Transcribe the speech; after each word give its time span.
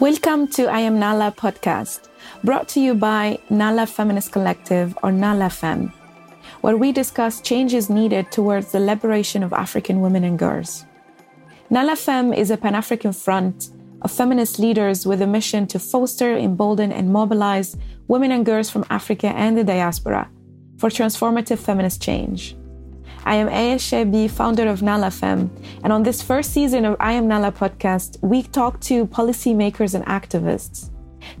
Welcome 0.00 0.48
to 0.52 0.64
I 0.64 0.80
Am 0.80 0.98
Nala 0.98 1.30
podcast, 1.30 2.08
brought 2.42 2.68
to 2.68 2.80
you 2.80 2.94
by 2.94 3.38
Nala 3.50 3.84
Feminist 3.84 4.32
Collective 4.32 4.96
or 5.02 5.12
Nala 5.12 5.50
Fem, 5.50 5.92
where 6.62 6.78
we 6.78 6.90
discuss 6.90 7.42
changes 7.42 7.90
needed 7.90 8.32
towards 8.32 8.72
the 8.72 8.80
liberation 8.80 9.42
of 9.42 9.52
African 9.52 10.00
women 10.00 10.24
and 10.24 10.38
girls. 10.38 10.86
Nala 11.68 11.96
Fem 11.96 12.32
is 12.32 12.50
a 12.50 12.56
Pan 12.56 12.74
African 12.74 13.12
front 13.12 13.68
of 14.00 14.10
feminist 14.10 14.58
leaders 14.58 15.04
with 15.04 15.20
a 15.20 15.26
mission 15.26 15.66
to 15.66 15.78
foster, 15.78 16.34
embolden, 16.34 16.92
and 16.92 17.12
mobilize 17.12 17.76
women 18.08 18.32
and 18.32 18.46
girls 18.46 18.70
from 18.70 18.86
Africa 18.88 19.26
and 19.26 19.54
the 19.54 19.64
diaspora 19.64 20.30
for 20.78 20.88
transformative 20.88 21.58
feminist 21.58 22.00
change. 22.00 22.56
I 23.24 23.34
am 23.34 23.48
Aya 23.48 23.76
Chebbi, 23.76 24.30
founder 24.30 24.66
of 24.68 24.82
Nala 24.82 25.10
Fem, 25.10 25.50
and 25.84 25.92
on 25.92 26.02
this 26.02 26.22
first 26.22 26.52
season 26.52 26.86
of 26.86 26.96
I 26.98 27.12
Am 27.12 27.28
Nala 27.28 27.52
podcast, 27.52 28.16
we 28.22 28.42
talk 28.42 28.80
to 28.80 29.06
policymakers 29.06 29.94
and 29.94 30.04
activists 30.06 30.88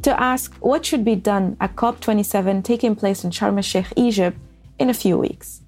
to 0.02 0.20
ask 0.20 0.54
what 0.56 0.84
should 0.84 1.04
be 1.04 1.16
done 1.16 1.56
at 1.58 1.76
COP27 1.76 2.62
taking 2.64 2.94
place 2.94 3.24
in 3.24 3.30
Sharm 3.30 3.56
el 3.56 3.62
Sheikh, 3.62 3.86
Egypt, 3.96 4.36
in 4.78 4.90
a 4.90 4.94
few 4.94 5.16
weeks. 5.16 5.62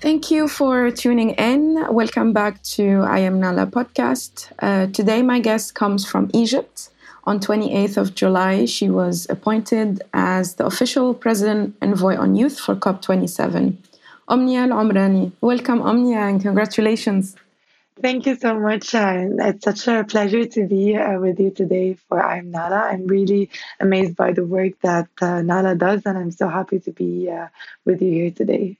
Thank 0.00 0.30
you 0.30 0.48
for 0.48 0.90
tuning 0.90 1.30
in. 1.30 1.92
Welcome 1.92 2.32
back 2.32 2.62
to 2.76 3.02
I 3.02 3.18
Am 3.20 3.38
Nala 3.40 3.66
podcast. 3.66 4.52
Uh, 4.58 4.86
today, 4.86 5.20
my 5.20 5.38
guest 5.38 5.74
comes 5.74 6.06
from 6.06 6.30
Egypt. 6.32 6.88
On 7.24 7.40
28th 7.40 7.96
of 7.96 8.14
July, 8.14 8.66
she 8.66 8.88
was 8.88 9.26
appointed 9.28 10.00
as 10.14 10.54
the 10.54 10.64
official 10.64 11.12
president 11.12 11.76
envoy 11.82 12.16
on 12.16 12.36
youth 12.36 12.58
for 12.58 12.76
COP27. 12.76 13.76
Omnia 14.28 14.62
El 14.62 14.70
Omrani. 14.70 15.32
Welcome, 15.40 15.82
Omnia, 15.82 16.18
and 16.18 16.42
congratulations. 16.42 17.36
Thank 18.02 18.26
you 18.26 18.36
so 18.36 18.58
much. 18.58 18.94
Uh, 18.94 19.28
it's 19.38 19.64
such 19.64 19.88
a 19.88 20.04
pleasure 20.04 20.44
to 20.44 20.66
be 20.66 20.96
uh, 20.96 21.18
with 21.18 21.40
you 21.40 21.50
today 21.50 21.96
for 22.08 22.22
I'm 22.22 22.50
Nala. 22.50 22.88
I'm 22.92 23.06
really 23.06 23.48
amazed 23.80 24.16
by 24.16 24.32
the 24.32 24.44
work 24.44 24.72
that 24.82 25.08
uh, 25.22 25.40
Nala 25.42 25.74
does, 25.74 26.02
and 26.04 26.18
I'm 26.18 26.30
so 26.30 26.48
happy 26.48 26.78
to 26.80 26.90
be 26.92 27.30
uh, 27.30 27.48
with 27.86 28.02
you 28.02 28.10
here 28.10 28.30
today. 28.30 28.76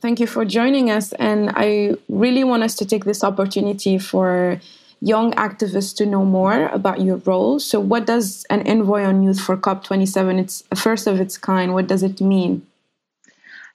Thank 0.00 0.20
you 0.20 0.26
for 0.26 0.44
joining 0.44 0.90
us. 0.90 1.12
And 1.14 1.50
I 1.54 1.96
really 2.08 2.44
want 2.44 2.62
us 2.62 2.74
to 2.76 2.86
take 2.86 3.04
this 3.04 3.24
opportunity 3.24 3.98
for 3.98 4.60
young 5.00 5.32
activists 5.32 5.96
to 5.96 6.06
know 6.06 6.24
more 6.24 6.66
about 6.68 7.00
your 7.00 7.16
role. 7.16 7.58
So, 7.58 7.80
what 7.80 8.06
does 8.06 8.44
an 8.48 8.62
envoy 8.62 9.02
on 9.04 9.22
youth 9.22 9.40
for 9.40 9.56
COP27? 9.56 10.38
It's 10.38 10.64
a 10.70 10.76
first 10.76 11.06
of 11.06 11.20
its 11.20 11.36
kind. 11.36 11.74
What 11.74 11.88
does 11.88 12.02
it 12.02 12.20
mean? 12.20 12.66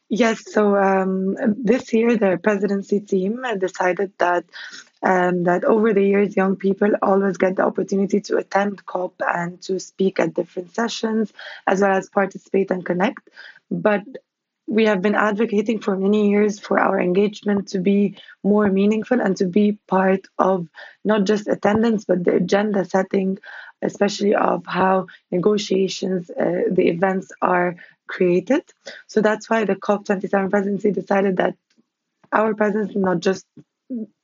Yes, 0.10 0.54
so 0.54 0.78
um, 0.78 1.36
this 1.62 1.92
year 1.92 2.16
the 2.18 2.40
presidency 2.42 3.02
team 3.02 3.44
decided 3.58 4.14
that 4.20 4.46
um, 5.04 5.44
that 5.44 5.66
over 5.66 5.94
the 5.94 6.04
years 6.04 6.36
young 6.36 6.56
people 6.56 6.92
always 7.02 7.38
get 7.38 7.58
the 7.58 7.64
opportunity 7.66 8.22
to 8.22 8.38
attend 8.38 8.86
COP 8.86 9.16
and 9.22 9.62
to 9.64 9.80
speak 9.80 10.20
at 10.20 10.34
different 10.34 10.74
sessions 10.74 11.34
as 11.68 11.82
well 11.82 11.92
as 11.92 12.10
participate 12.10 12.72
and 12.72 12.86
connect. 12.86 13.30
But 13.70 14.04
we 14.68 14.86
have 14.86 15.02
been 15.02 15.16
advocating 15.16 15.80
for 15.80 15.96
many 15.98 16.30
years 16.30 16.60
for 16.60 16.80
our 16.80 17.00
engagement 17.00 17.68
to 17.70 17.80
be 17.80 18.18
more 18.44 18.70
meaningful 18.70 19.22
and 19.22 19.36
to 19.38 19.46
be 19.46 19.74
part 19.88 20.22
of 20.40 20.68
not 21.06 21.26
just 21.26 21.48
attendance 21.48 22.06
but 22.06 22.24
the 22.24 22.36
agenda 22.36 22.84
setting 22.86 23.38
especially 23.82 24.34
of 24.36 24.66
how 24.66 25.08
negotiations 25.32 26.30
uh, 26.32 26.64
the 26.72 26.88
events 26.90 27.32
are 27.42 27.76
created. 28.08 28.64
So 29.08 29.22
that's 29.22 29.50
why 29.50 29.66
the 29.66 29.76
COP27 29.76 30.50
presidency 30.50 30.92
decided 30.92 31.38
that 31.38 31.56
our 32.32 32.54
presence 32.54 32.96
not 32.96 33.20
just 33.20 33.46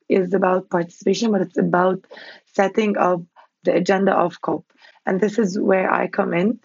is 0.10 0.34
about 0.34 0.70
participation, 0.70 1.32
but 1.32 1.42
it's 1.42 1.58
about 1.58 2.06
setting 2.54 2.98
up 2.98 3.22
the 3.64 3.74
agenda 3.76 4.14
of 4.14 4.42
COP. 4.42 4.66
And 5.06 5.20
this 5.20 5.38
is 5.38 5.60
where 5.60 5.92
I 5.92 6.08
come 6.08 6.34
in. 6.34 6.60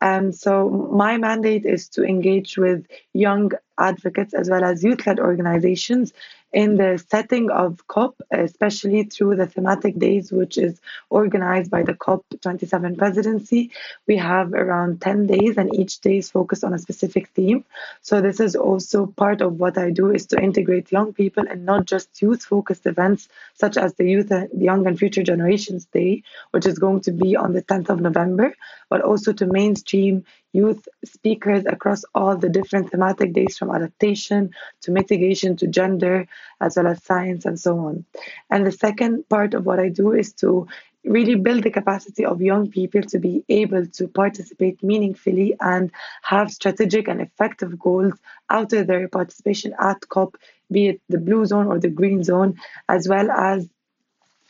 And 0.00 0.26
um, 0.26 0.32
so 0.32 0.68
my 0.92 1.16
mandate 1.16 1.64
is 1.64 1.88
to 1.90 2.04
engage 2.04 2.56
with 2.58 2.86
young 3.12 3.52
advocates 3.78 4.34
as 4.34 4.50
well 4.50 4.64
as 4.64 4.82
youth 4.82 5.06
led 5.06 5.20
organizations 5.20 6.12
in 6.54 6.76
the 6.76 7.04
setting 7.10 7.50
of 7.50 7.84
COP, 7.88 8.14
especially 8.30 9.02
through 9.02 9.34
the 9.34 9.46
thematic 9.46 9.98
days, 9.98 10.30
which 10.30 10.56
is 10.56 10.80
organized 11.10 11.68
by 11.68 11.82
the 11.82 11.94
COP27 11.94 12.96
presidency. 12.96 13.72
We 14.06 14.16
have 14.18 14.54
around 14.54 15.00
10 15.00 15.26
days, 15.26 15.58
and 15.58 15.74
each 15.74 16.00
day 16.00 16.18
is 16.18 16.30
focused 16.30 16.62
on 16.62 16.72
a 16.72 16.78
specific 16.78 17.28
theme. 17.30 17.64
So, 18.02 18.20
this 18.20 18.38
is 18.38 18.54
also 18.54 19.06
part 19.06 19.40
of 19.40 19.58
what 19.58 19.76
I 19.76 19.90
do 19.90 20.12
is 20.12 20.26
to 20.26 20.40
integrate 20.40 20.92
young 20.92 21.12
people 21.12 21.44
and 21.48 21.66
not 21.66 21.86
just 21.86 22.22
youth 22.22 22.44
focused 22.44 22.86
events 22.86 23.28
such 23.54 23.76
as 23.76 23.94
the 23.94 24.04
Youth 24.04 24.28
the 24.28 24.48
Young 24.56 24.86
and 24.86 24.96
Future 24.96 25.24
Generations 25.24 25.86
Day, 25.86 26.22
which 26.52 26.66
is 26.66 26.78
going 26.78 27.00
to 27.00 27.10
be 27.10 27.34
on 27.34 27.52
the 27.52 27.62
10th 27.62 27.90
of 27.90 28.00
November, 28.00 28.54
but 28.88 29.00
also 29.00 29.32
to 29.32 29.46
mainstream 29.46 30.24
youth 30.54 30.88
speakers 31.04 31.66
across 31.66 32.04
all 32.14 32.36
the 32.36 32.48
different 32.48 32.90
thematic 32.90 33.32
days 33.32 33.58
from 33.58 33.70
adaptation 33.70 34.50
to 34.82 34.92
mitigation 34.92 35.56
to 35.56 35.66
gender, 35.66 36.26
as 36.60 36.76
well 36.76 36.86
as 36.86 37.02
science 37.02 37.44
and 37.44 37.58
so 37.58 37.78
on. 37.80 38.04
And 38.50 38.64
the 38.64 38.72
second 38.72 39.28
part 39.28 39.52
of 39.52 39.66
what 39.66 39.80
I 39.80 39.88
do 39.88 40.12
is 40.12 40.32
to 40.34 40.68
really 41.04 41.34
build 41.34 41.64
the 41.64 41.70
capacity 41.70 42.24
of 42.24 42.40
young 42.40 42.70
people 42.70 43.02
to 43.02 43.18
be 43.18 43.44
able 43.48 43.86
to 43.86 44.08
participate 44.08 44.82
meaningfully 44.82 45.54
and 45.60 45.90
have 46.22 46.50
strategic 46.50 47.08
and 47.08 47.20
effective 47.20 47.78
goals 47.78 48.14
out 48.48 48.72
of 48.72 48.86
their 48.86 49.08
participation 49.08 49.74
at 49.78 50.08
COP, 50.08 50.36
be 50.70 50.88
it 50.88 51.00
the 51.08 51.18
blue 51.18 51.44
zone 51.44 51.66
or 51.66 51.78
the 51.78 51.90
green 51.90 52.24
zone, 52.24 52.56
as 52.88 53.06
well 53.06 53.30
as 53.30 53.68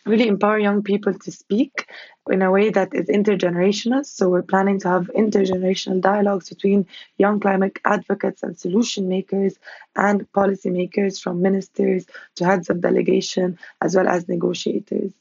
really 0.07 0.29
empower 0.29 0.59
young 0.59 0.83
people 0.83 1.15
to 1.15 1.33
speak 1.33 1.87
in 2.31 2.43
a 2.43 2.51
way 2.51 2.71
that 2.71 2.95
is 2.95 3.07
intergenerational. 3.09 4.05
So 4.05 4.29
we're 4.29 4.43
planning 4.43 4.81
to 4.81 4.89
have 4.89 5.11
intergenerational 5.17 6.01
dialogues 6.01 6.49
between 6.49 6.87
young 7.19 7.41
climate 7.41 7.79
advocates 7.85 8.43
and 8.43 8.59
solution 8.59 9.09
makers 9.09 9.59
and 9.97 10.31
policymakers 10.33 11.21
from 11.21 11.43
ministers 11.43 12.07
to 12.37 12.45
heads 12.45 12.71
of 12.71 12.81
delegation 12.81 13.59
as 13.81 13.95
well 13.97 14.09
as 14.09 14.29
negotiators. 14.29 15.13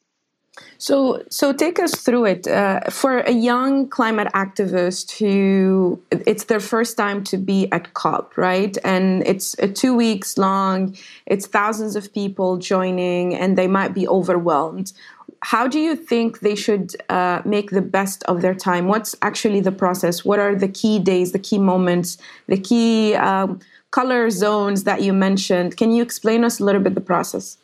So, 0.78 1.24
so 1.30 1.54
take 1.54 1.80
us 1.80 1.96
through 1.96 2.26
it. 2.26 2.48
Uh, 2.48 2.82
for 2.90 3.20
a 3.20 3.32
young 3.32 3.88
climate 3.88 4.28
activist 4.34 5.18
who 5.18 6.00
it's 6.12 6.46
their 6.46 6.60
first 6.60 6.98
time 6.98 7.24
to 7.26 7.38
be 7.38 7.72
at 7.72 7.94
COP, 7.94 8.38
right? 8.38 8.78
And 8.84 9.26
it's 9.26 9.56
a 9.60 9.68
two 9.68 9.96
weeks 9.96 10.38
long. 10.38 10.96
It's 11.26 11.48
thousands 11.48 11.96
of 11.96 12.14
people 12.14 12.58
joining, 12.58 13.34
and 13.34 13.58
they 13.58 13.68
might 13.68 13.94
be 13.94 14.08
overwhelmed. 14.08 14.94
How 15.42 15.68
do 15.68 15.80
you 15.80 15.96
think 15.96 16.40
they 16.40 16.56
should 16.56 16.96
uh, 17.10 17.42
make 17.46 17.72
the 17.72 17.82
best 17.82 18.24
of 18.26 18.42
their 18.42 18.56
time? 18.56 18.88
What's 18.88 19.16
actually 19.22 19.60
the 19.60 19.72
process? 19.72 20.24
What 20.24 20.40
are 20.40 20.56
the 20.56 20.70
key 20.70 21.00
days, 21.00 21.32
the 21.32 21.40
key 21.40 21.58
moments, 21.58 22.18
the 22.48 22.58
key 22.58 23.16
um, 23.16 23.60
color 23.92 24.30
zones 24.30 24.84
that 24.84 25.02
you 25.02 25.14
mentioned? 25.14 25.78
Can 25.78 25.92
you 25.92 26.04
explain 26.04 26.44
us 26.44 26.60
a 26.60 26.64
little 26.64 26.82
bit 26.82 26.96
the 26.96 27.02
process? 27.02 27.58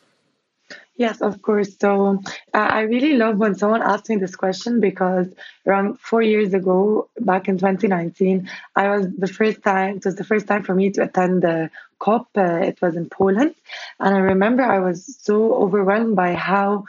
Yes, 1.00 1.22
of 1.22 1.40
course. 1.40 1.78
So 1.78 2.20
uh, 2.52 2.68
I 2.78 2.82
really 2.82 3.14
love 3.16 3.38
when 3.38 3.54
someone 3.54 3.80
asks 3.82 4.10
me 4.10 4.16
this 4.16 4.36
question 4.36 4.80
because 4.80 5.28
around 5.66 5.98
four 5.98 6.20
years 6.20 6.52
ago, 6.52 7.08
back 7.20 7.48
in 7.48 7.56
2019, 7.56 8.48
I 8.76 8.90
was 8.94 9.06
the 9.16 9.26
first 9.26 9.62
time, 9.62 9.96
it 9.96 10.04
was 10.04 10.16
the 10.16 10.24
first 10.24 10.46
time 10.46 10.62
for 10.62 10.74
me 10.74 10.90
to 10.92 11.04
attend 11.04 11.42
the 11.42 11.70
COP. 12.00 12.28
Uh, 12.36 12.60
it 12.70 12.82
was 12.82 12.96
in 12.96 13.08
Poland. 13.08 13.54
And 13.98 14.14
I 14.14 14.18
remember 14.18 14.62
I 14.62 14.80
was 14.80 14.98
so 15.22 15.54
overwhelmed 15.54 16.16
by 16.16 16.34
how 16.34 16.84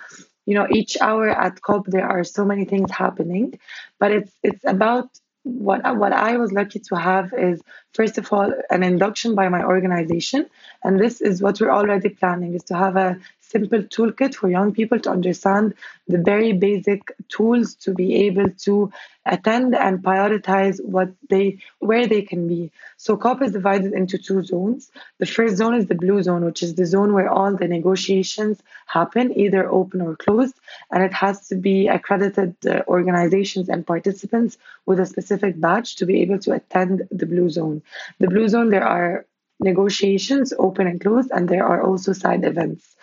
you 0.45 0.55
know 0.55 0.67
each 0.69 0.97
hour 0.99 1.29
at 1.29 1.61
cop 1.61 1.85
there 1.85 2.07
are 2.07 2.23
so 2.23 2.43
many 2.43 2.65
things 2.65 2.91
happening 2.91 3.59
but 3.99 4.11
it's 4.11 4.33
it's 4.43 4.63
about 4.65 5.07
what 5.43 5.81
what 5.97 6.13
I 6.13 6.37
was 6.37 6.51
lucky 6.51 6.79
to 6.89 6.95
have 6.95 7.33
is 7.33 7.61
first 7.93 8.17
of 8.17 8.31
all 8.33 8.53
an 8.69 8.83
induction 8.83 9.33
by 9.35 9.49
my 9.49 9.63
organization, 9.63 10.45
and 10.83 10.99
this 10.99 11.19
is 11.19 11.41
what 11.41 11.59
we're 11.59 11.71
already 11.71 12.09
planning: 12.09 12.53
is 12.53 12.63
to 12.65 12.75
have 12.75 12.95
a 12.95 13.19
simple 13.51 13.83
toolkit 13.83 14.33
for 14.33 14.49
young 14.49 14.73
people 14.73 14.99
to 14.99 15.09
understand 15.09 15.73
the 16.07 16.17
very 16.17 16.53
basic 16.53 17.01
tools 17.29 17.75
to 17.75 17.93
be 17.93 18.15
able 18.27 18.49
to 18.65 18.91
attend 19.25 19.75
and 19.75 19.99
prioritize 19.99 20.83
what 20.83 21.09
they 21.29 21.57
where 21.79 22.07
they 22.07 22.21
can 22.21 22.47
be. 22.47 22.71
So 22.97 23.17
COP 23.17 23.41
is 23.43 23.51
divided 23.51 23.93
into 23.93 24.17
two 24.17 24.43
zones. 24.43 24.91
The 25.19 25.25
first 25.25 25.57
zone 25.57 25.75
is 25.75 25.87
the 25.87 25.95
blue 25.95 26.21
zone, 26.23 26.43
which 26.45 26.63
is 26.63 26.75
the 26.75 26.85
zone 26.85 27.13
where 27.13 27.29
all 27.29 27.55
the 27.55 27.67
negotiations 27.67 28.61
happen, 28.87 29.37
either 29.37 29.69
open 29.69 30.01
or 30.01 30.15
closed, 30.15 30.55
and 30.91 31.03
it 31.03 31.13
has 31.13 31.47
to 31.49 31.55
be 31.55 31.87
accredited 31.87 32.55
uh, 32.65 32.81
organizations 32.87 33.69
and 33.69 33.85
participants 33.85 34.57
with 34.85 34.99
a 34.99 35.05
specific 35.05 35.59
badge 35.59 35.95
to 35.97 36.05
be 36.05 36.21
able 36.21 36.39
to 36.39 36.53
attend 36.53 37.07
the 37.11 37.25
blue 37.25 37.49
zone. 37.49 37.81
The 38.19 38.27
blue 38.27 38.47
zone 38.47 38.69
there 38.69 38.87
are 38.87 39.25
negotiations 39.59 40.53
open 40.57 40.87
and 40.87 40.99
closed 40.99 41.29
and 41.31 41.47
there 41.47 41.65
are 41.65 41.83
also 41.83 42.13
side 42.13 42.43
events 42.43 42.95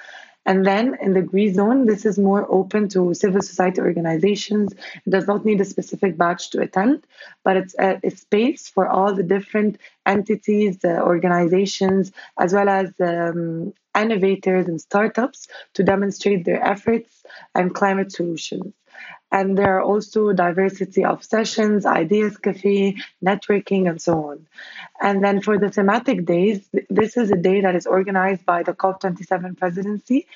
and 0.49 0.65
then 0.65 0.97
in 1.03 1.13
the 1.13 1.21
green 1.21 1.53
zone, 1.53 1.85
this 1.85 2.07
is 2.07 2.19
more 2.19 2.47
open 2.51 2.89
to 2.95 3.13
civil 3.13 3.43
society 3.43 3.83
organizations. 3.83 4.73
It 5.05 5.11
does 5.11 5.27
not 5.27 5.45
need 5.45 5.61
a 5.61 5.65
specific 5.67 6.17
badge 6.17 6.49
to 6.51 6.63
attend, 6.63 7.05
but 7.45 7.59
it's 7.59 7.75
a, 7.79 8.01
a 8.03 8.11
space 8.11 8.67
for 8.67 8.89
all 8.89 9.15
the 9.15 9.23
different 9.23 9.77
entities, 10.07 10.79
uh, 10.83 11.03
organizations, 11.13 12.13
as 12.39 12.55
well 12.55 12.71
as 12.71 12.89
um, 12.99 13.75
innovators 13.95 14.69
and 14.69 14.81
startups 14.81 15.49
to 15.75 15.83
demonstrate 15.83 16.47
their 16.47 16.65
efforts 16.65 17.23
and 17.55 17.75
climate 17.75 18.11
solutions. 18.11 18.73
And 19.31 19.59
there 19.59 19.77
are 19.77 19.83
also 19.83 20.33
diversity 20.33 21.05
of 21.05 21.23
sessions, 21.23 21.85
ideas 21.85 22.39
cafe, 22.39 22.97
networking, 23.23 23.89
and 23.89 24.01
so 24.01 24.31
on. 24.31 24.47
And 25.01 25.23
then 25.23 25.41
for 25.41 25.59
the 25.59 25.71
thematic 25.71 26.25
days, 26.25 26.69
this 26.91 27.17
is 27.17 27.31
a 27.31 27.37
day 27.37 27.61
that 27.61 27.77
is 27.77 27.87
organized 27.87 28.45
by 28.47 28.63
the 28.63 28.73
COP27 28.73 29.57
presidency. 29.57 30.27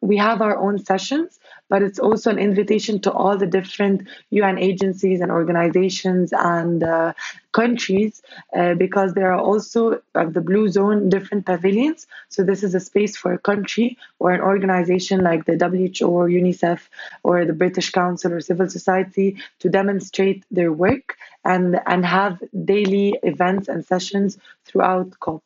We 0.00 0.16
have 0.16 0.42
our 0.42 0.56
own 0.56 0.84
sessions, 0.84 1.38
but 1.68 1.82
it's 1.82 1.98
also 1.98 2.30
an 2.30 2.38
invitation 2.38 3.00
to 3.00 3.12
all 3.12 3.36
the 3.36 3.46
different 3.46 4.08
UN 4.30 4.58
agencies 4.58 5.20
and 5.20 5.30
organizations 5.30 6.32
and 6.32 6.82
uh, 6.82 7.12
countries 7.52 8.22
uh, 8.56 8.74
because 8.74 9.14
there 9.14 9.32
are 9.32 9.40
also 9.40 10.00
at 10.14 10.34
the 10.34 10.40
blue 10.40 10.68
zone 10.68 11.08
different 11.08 11.46
pavilions 11.46 12.06
so 12.28 12.44
this 12.44 12.62
is 12.62 12.74
a 12.74 12.80
space 12.80 13.16
for 13.16 13.32
a 13.32 13.38
country 13.38 13.96
or 14.18 14.32
an 14.32 14.40
organization 14.40 15.22
like 15.22 15.44
the 15.46 15.56
who 15.56 16.06
or 16.06 16.28
unicef 16.28 16.80
or 17.22 17.44
the 17.44 17.52
british 17.52 17.90
council 17.90 18.30
or 18.38 18.42
civil 18.50 18.68
society 18.78 19.28
to 19.60 19.68
demonstrate 19.68 20.44
their 20.50 20.72
work 20.72 21.16
and 21.44 21.80
and 21.92 22.06
have 22.06 22.34
daily 22.64 23.08
events 23.22 23.68
and 23.68 23.84
sessions 23.92 24.38
throughout 24.66 25.10
cop 25.20 25.42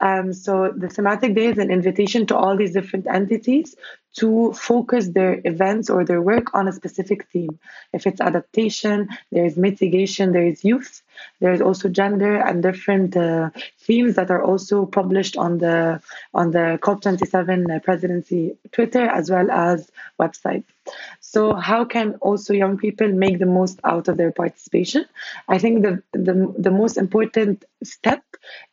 um, 0.00 0.32
so 0.32 0.72
the 0.76 0.88
thematic 0.88 1.34
day 1.34 1.46
is 1.46 1.58
an 1.58 1.70
invitation 1.70 2.26
to 2.26 2.36
all 2.36 2.56
these 2.56 2.72
different 2.72 3.06
entities 3.06 3.74
to 4.14 4.52
focus 4.52 5.08
their 5.08 5.40
events 5.44 5.88
or 5.88 6.04
their 6.04 6.20
work 6.20 6.54
on 6.54 6.68
a 6.68 6.72
specific 6.72 7.26
theme. 7.32 7.58
If 7.92 8.06
it's 8.06 8.20
adaptation, 8.20 9.08
there 9.32 9.46
is 9.46 9.56
mitigation, 9.56 10.32
there 10.32 10.46
is 10.46 10.64
youth, 10.64 11.02
there 11.40 11.52
is 11.52 11.60
also 11.60 11.88
gender 11.88 12.36
and 12.36 12.62
different 12.62 13.16
uh, 13.16 13.50
themes 13.78 14.16
that 14.16 14.30
are 14.30 14.42
also 14.42 14.86
published 14.86 15.36
on 15.36 15.58
the 15.58 16.00
on 16.32 16.50
the 16.50 16.78
COP27 16.82 17.82
presidency 17.82 18.56
Twitter 18.72 19.02
as 19.02 19.30
well 19.30 19.50
as 19.50 19.90
website. 20.20 20.64
So 21.20 21.54
how 21.54 21.84
can 21.84 22.14
also 22.20 22.52
young 22.52 22.76
people 22.78 23.08
make 23.08 23.38
the 23.38 23.46
most 23.46 23.80
out 23.84 24.08
of 24.08 24.16
their 24.16 24.30
participation? 24.30 25.06
I 25.48 25.58
think 25.58 25.82
the 25.82 26.02
the, 26.12 26.54
the 26.58 26.70
most 26.70 26.96
important 26.96 27.64
step 27.82 28.22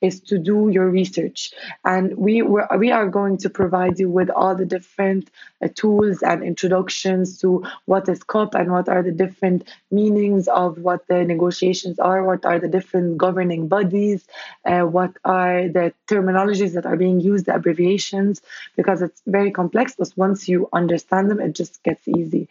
is 0.01 0.19
to 0.21 0.38
do 0.38 0.69
your 0.69 0.89
research, 0.89 1.53
and 1.85 2.15
we 2.17 2.41
were, 2.41 2.67
we 2.77 2.91
are 2.91 3.07
going 3.07 3.38
to 3.38 3.49
provide 3.49 3.99
you 3.99 4.09
with 4.09 4.29
all 4.29 4.55
the 4.55 4.65
different 4.65 5.29
uh, 5.61 5.69
tools 5.73 6.21
and 6.21 6.43
introductions 6.43 7.39
to 7.39 7.65
what 7.85 8.07
is 8.09 8.23
COP 8.23 8.55
and 8.55 8.71
what 8.71 8.89
are 8.89 9.01
the 9.01 9.11
different 9.11 9.67
meanings 9.89 10.47
of 10.47 10.77
what 10.79 11.07
the 11.07 11.23
negotiations 11.23 11.99
are, 11.99 12.23
what 12.31 12.45
are 12.45 12.59
the 12.59 12.73
different 12.77 13.17
governing 13.25 13.67
bodies, 13.67 14.19
uh, 14.65 14.83
what 14.97 15.13
are 15.23 15.67
the 15.77 15.93
terminologies 16.09 16.73
that 16.75 16.85
are 16.85 16.99
being 17.05 17.19
used, 17.31 17.45
the 17.45 17.55
abbreviations, 17.55 18.41
because 18.75 19.01
it's 19.01 19.21
very 19.37 19.51
complex. 19.51 19.95
But 19.99 20.11
once 20.15 20.47
you 20.51 20.69
understand 20.81 21.29
them, 21.29 21.41
it 21.41 21.53
just 21.61 21.83
gets 21.83 22.07
easy 22.07 22.47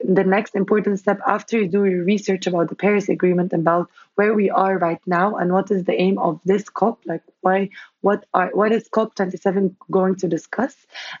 the 0.00 0.24
next 0.24 0.54
important 0.54 0.98
step 0.98 1.20
after 1.26 1.58
you 1.58 1.68
do 1.68 1.84
your 1.84 2.04
research 2.04 2.46
about 2.46 2.68
the 2.68 2.76
Paris 2.76 3.08
Agreement, 3.08 3.52
about 3.52 3.90
where 4.14 4.32
we 4.32 4.48
are 4.48 4.78
right 4.78 5.00
now 5.06 5.36
and 5.36 5.52
what 5.52 5.70
is 5.70 5.84
the 5.84 6.00
aim 6.00 6.18
of 6.18 6.40
this 6.44 6.68
COP, 6.68 7.00
like 7.04 7.22
why, 7.40 7.70
what 8.00 8.24
are, 8.32 8.50
what 8.52 8.70
is 8.70 8.88
COP 8.88 9.14
27 9.16 9.76
going 9.90 10.14
to 10.16 10.28
discuss? 10.28 10.74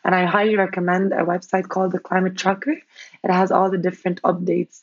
And 0.04 0.14
I 0.14 0.26
highly 0.26 0.56
recommend 0.56 1.12
a 1.12 1.24
website 1.24 1.68
called 1.68 1.92
the 1.92 1.98
Climate 1.98 2.36
Tracker. 2.36 2.76
It 3.24 3.30
has 3.30 3.50
all 3.50 3.70
the 3.70 3.78
different 3.78 4.22
updates 4.22 4.82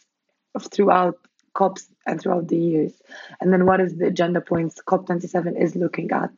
throughout 0.72 1.18
COPs 1.56 1.88
and 2.06 2.22
throughout 2.22 2.48
the 2.48 2.57
years. 2.57 2.94
And 3.42 3.52
then 3.52 3.66
what 3.66 3.81
is 3.81 3.98
the 3.98 4.07
agenda 4.07 4.42
points 4.42 4.80
COP 4.81 5.07
27 5.07 5.57
is 5.57 5.75
looking 5.75 6.12
at. 6.12 6.31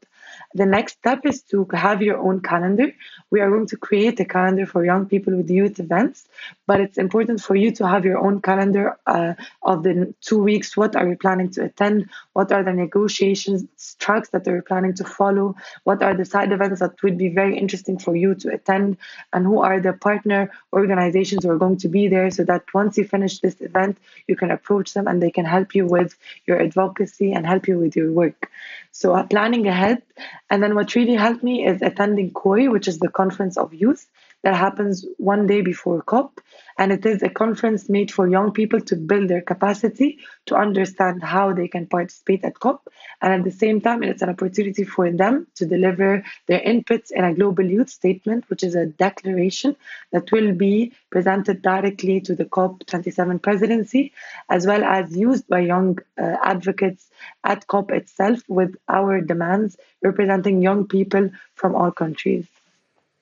The 0.53 0.65
next 0.65 0.93
step 0.93 1.25
is 1.25 1.41
to 1.43 1.67
have 1.73 2.01
your 2.01 2.17
own 2.17 2.41
calendar. 2.41 2.91
We 3.31 3.41
are 3.41 3.49
going 3.49 3.67
to 3.67 3.77
create 3.77 4.19
a 4.19 4.25
calendar 4.25 4.65
for 4.65 4.85
young 4.85 5.05
people 5.05 5.35
with 5.35 5.49
youth 5.49 5.79
events, 5.79 6.27
but 6.65 6.79
it's 6.79 6.97
important 6.97 7.41
for 7.41 7.55
you 7.55 7.71
to 7.73 7.87
have 7.87 8.05
your 8.05 8.17
own 8.17 8.41
calendar 8.41 8.97
uh, 9.05 9.33
of 9.63 9.83
the 9.83 10.13
two 10.21 10.41
weeks. 10.41 10.77
What 10.77 10.95
are 10.95 11.07
you 11.07 11.17
planning 11.17 11.49
to 11.51 11.65
attend? 11.65 12.09
What 12.33 12.51
are 12.51 12.63
the 12.63 12.73
negotiations 12.73 13.95
tracks 13.99 14.29
that 14.29 14.45
you're 14.45 14.61
planning 14.61 14.93
to 14.95 15.03
follow? 15.03 15.55
What 15.83 16.01
are 16.01 16.15
the 16.15 16.25
side 16.25 16.51
events 16.51 16.79
that 16.79 17.01
would 17.03 17.17
be 17.17 17.29
very 17.29 17.57
interesting 17.57 17.99
for 17.99 18.15
you 18.15 18.33
to 18.35 18.53
attend? 18.53 18.97
And 19.33 19.45
who 19.45 19.61
are 19.61 19.79
the 19.81 19.93
partner 19.93 20.51
organizations 20.73 21.43
who 21.43 21.51
are 21.51 21.57
going 21.57 21.77
to 21.77 21.89
be 21.89 22.07
there 22.07 22.31
so 22.31 22.43
that 22.45 22.63
once 22.73 22.97
you 22.97 23.05
finish 23.05 23.39
this 23.39 23.59
event, 23.59 23.97
you 24.27 24.35
can 24.35 24.51
approach 24.51 24.93
them 24.93 25.07
and 25.07 25.21
they 25.21 25.31
can 25.31 25.45
help 25.45 25.75
you 25.75 25.85
with 25.85 26.17
your 26.45 26.61
advocacy 26.61 27.33
and 27.33 27.45
help 27.45 27.67
you 27.67 27.77
with 27.77 27.95
your 27.95 28.11
work. 28.11 28.49
So 28.91 29.13
uh, 29.13 29.23
planning 29.23 29.67
ahead. 29.67 30.01
And 30.49 30.63
then 30.63 30.75
what 30.75 30.95
really 30.95 31.15
helped 31.15 31.43
me 31.43 31.65
is 31.65 31.81
attending 31.81 32.31
COY, 32.31 32.69
which 32.69 32.87
is 32.87 32.99
the 32.99 33.09
Conference 33.09 33.57
of 33.57 33.73
Youth 33.73 34.07
that 34.47 34.55
happens 34.55 35.05
one 35.17 35.45
day 35.45 35.59
before 35.59 36.01
COP. 36.03 36.39
And 36.77 36.93
it 36.93 37.05
is 37.05 37.21
a 37.21 37.29
conference 37.29 37.89
made 37.89 38.09
for 38.09 38.29
young 38.29 38.53
people 38.53 38.79
to 38.79 38.95
build 38.95 39.27
their 39.27 39.41
capacity 39.41 40.19
to 40.45 40.55
understand 40.55 41.21
how 41.21 41.51
they 41.51 41.67
can 41.67 41.85
participate 41.85 42.45
at 42.45 42.57
COP. 42.57 42.87
And 43.21 43.33
at 43.33 43.43
the 43.43 43.51
same 43.51 43.81
time, 43.81 44.03
it's 44.03 44.21
an 44.21 44.29
opportunity 44.29 44.85
for 44.85 45.11
them 45.11 45.47
to 45.55 45.65
deliver 45.65 46.23
their 46.45 46.61
inputs 46.61 47.11
in 47.11 47.25
a 47.25 47.33
global 47.33 47.65
youth 47.65 47.89
statement, 47.89 48.49
which 48.49 48.63
is 48.63 48.73
a 48.75 48.85
declaration 48.85 49.75
that 50.13 50.31
will 50.31 50.53
be 50.53 50.93
presented 51.09 51.61
directly 51.61 52.21
to 52.21 52.33
the 52.33 52.45
COP27 52.45 53.41
presidency, 53.41 54.13
as 54.49 54.65
well 54.65 54.85
as 54.85 55.13
used 55.13 55.45
by 55.49 55.59
young 55.59 55.99
uh, 56.17 56.37
advocates 56.41 57.09
at 57.43 57.67
COP 57.67 57.91
itself 57.91 58.39
with 58.47 58.77
our 58.87 59.19
demands 59.19 59.75
representing 60.01 60.61
young 60.61 60.87
people 60.87 61.31
from 61.55 61.75
all 61.75 61.91
countries. 61.91 62.47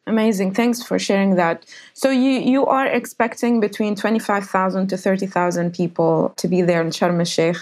Amazing. 0.07 0.53
Thanks 0.53 0.83
for 0.83 0.99
sharing 0.99 1.35
that. 1.35 1.65
So 1.93 2.11
you 2.11 2.39
you 2.53 2.65
are 2.67 2.85
expecting 2.85 3.59
between 3.59 3.95
25,000 3.95 4.87
to 4.87 4.97
30,000 4.97 5.73
people 5.73 6.33
to 6.37 6.47
be 6.47 6.61
there 6.61 6.81
in 6.81 6.89
Sharm 6.89 7.19
el-Sheikh. 7.19 7.57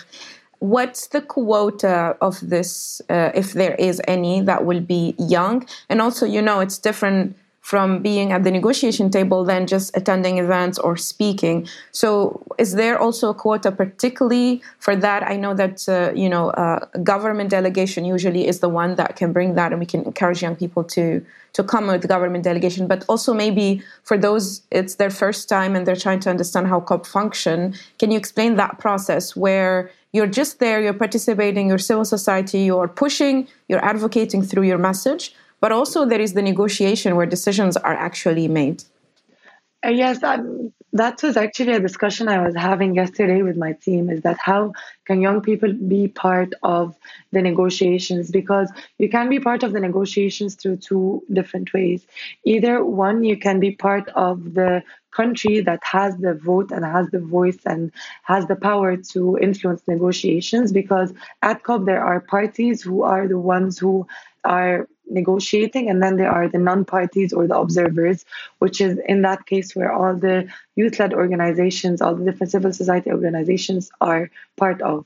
What's 0.60 1.08
the 1.08 1.22
quota 1.22 2.16
of 2.22 2.40
this, 2.42 3.02
uh, 3.10 3.32
if 3.34 3.54
there 3.54 3.76
is 3.76 4.02
any, 4.08 4.42
that 4.42 4.66
will 4.66 4.80
be 4.80 5.14
young? 5.18 5.68
And 5.90 6.02
also, 6.02 6.26
you 6.26 6.42
know, 6.42 6.62
it's 6.62 6.78
different 6.78 7.36
from 7.64 8.02
being 8.02 8.34
at 8.34 8.44
the 8.44 8.52
negotiation 8.52 9.10
table 9.10 9.46
than 9.46 9.66
just 9.66 9.96
attending 9.96 10.38
events 10.38 10.78
or 10.78 10.98
speaking. 10.98 11.66
So, 11.94 12.44
is 12.58 12.74
there 12.74 13.00
also 13.00 13.30
a 13.30 13.34
quota 13.34 13.72
particularly 13.72 14.62
for 14.80 14.98
that? 14.98 15.24
I 15.24 15.38
know 15.38 15.54
that 15.54 15.88
uh, 15.88 16.12
you 16.14 16.28
know 16.28 16.50
uh, 16.50 16.86
government 17.04 17.50
delegation 17.50 18.04
usually 18.04 18.46
is 18.48 18.60
the 18.60 18.68
one 18.68 18.96
that 18.96 19.16
can 19.16 19.32
bring 19.32 19.56
that, 19.56 19.72
and 19.72 19.80
we 19.80 19.86
can 19.86 20.04
encourage 20.04 20.42
young 20.42 20.58
people 20.58 20.84
to 20.96 21.26
to 21.54 21.64
come 21.64 21.88
with 21.88 22.06
government 22.06 22.44
delegation. 22.44 22.86
But 22.86 23.06
also 23.08 23.34
maybe 23.34 23.82
for 24.04 24.18
those 24.18 24.62
it's 24.70 24.96
their 24.96 25.10
first 25.10 25.48
time 25.48 25.74
and 25.74 25.88
they're 25.88 26.04
trying 26.08 26.20
to 26.26 26.30
understand 26.30 26.68
how 26.68 26.82
COP 26.82 27.06
function. 27.06 27.76
Can 27.98 28.12
you 28.12 28.18
explain 28.18 28.58
that 28.58 28.78
process 28.78 29.38
where 29.38 29.90
you're 30.12 30.28
just 30.28 30.60
there, 30.60 30.82
you're 30.82 30.94
participating, 30.94 31.70
you're 31.70 31.78
civil 31.80 32.06
society, 32.06 32.60
you're 32.60 32.90
pushing, 32.90 33.48
you're 33.70 33.84
advocating 33.84 34.44
through 34.44 34.64
your 34.64 34.78
message, 34.78 35.34
but 35.64 35.72
also 35.72 36.04
there 36.04 36.20
is 36.20 36.34
the 36.34 36.42
negotiation 36.42 37.16
where 37.16 37.26
decisions 37.26 37.78
are 37.78 37.94
actually 37.94 38.50
made. 38.50 38.84
Uh, 39.86 39.92
yes, 39.92 40.20
that, 40.20 40.42
that 40.92 41.24
was 41.24 41.38
actually 41.38 41.72
a 41.72 41.80
discussion 41.80 42.28
I 42.28 42.46
was 42.46 42.54
having 42.54 42.96
yesterday 42.96 43.44
with 43.44 43.56
my 43.56 43.72
team 43.72 44.10
is 44.10 44.24
that 44.24 44.38
how 44.40 44.74
can 45.06 45.22
young 45.22 45.40
people 45.40 45.72
be 45.72 46.10
part 46.10 46.54
of 46.64 46.98
the 47.32 47.42
negotiations? 47.42 48.30
Because 48.30 48.70
you 48.98 49.08
can 49.08 49.30
be 49.30 49.40
part 49.40 49.64
of 49.64 49.72
the 49.72 49.80
negotiations 49.80 50.56
through 50.56 50.78
two 50.78 51.24
different 51.32 51.72
ways. 51.74 52.06
Either 52.44 52.84
one, 52.84 53.24
you 53.24 53.38
can 53.38 53.62
be 53.62 53.72
part 53.72 54.10
of 54.16 54.56
the 54.56 54.84
country 55.12 55.62
that 55.62 55.82
has 55.84 56.18
the 56.18 56.34
vote 56.34 56.72
and 56.72 56.84
has 56.84 57.08
the 57.12 57.22
voice 57.22 57.60
and 57.66 57.90
has 58.24 58.48
the 58.48 58.58
power 58.58 58.98
to 58.98 59.38
influence 59.38 59.82
negotiations 59.88 60.74
because 60.74 61.14
at 61.42 61.64
COP 61.64 61.86
there 61.86 62.04
are 62.04 62.20
parties 62.20 62.82
who 62.82 63.04
are 63.04 63.30
the 63.30 63.40
ones 63.40 63.80
who 63.80 64.06
are 64.44 64.90
negotiating, 65.14 65.90
and 65.90 66.02
then 66.02 66.18
there 66.18 66.32
are 66.32 66.48
the 66.48 66.58
non 66.58 66.86
parties 66.86 67.34
or 67.34 67.48
the 67.48 67.58
observers, 67.58 68.26
which 68.60 68.82
is 68.82 69.00
in 69.08 69.22
that 69.22 69.46
case 69.46 69.76
where 69.76 69.92
all 69.92 70.16
the 70.16 70.48
youth 70.76 71.00
led 71.00 71.14
organizations, 71.14 72.02
all 72.02 72.16
the 72.16 72.26
different 72.26 72.52
civil 72.52 72.74
society 72.74 73.12
organizations 73.12 73.92
are 74.02 74.30
part 74.58 74.82
of. 74.82 75.06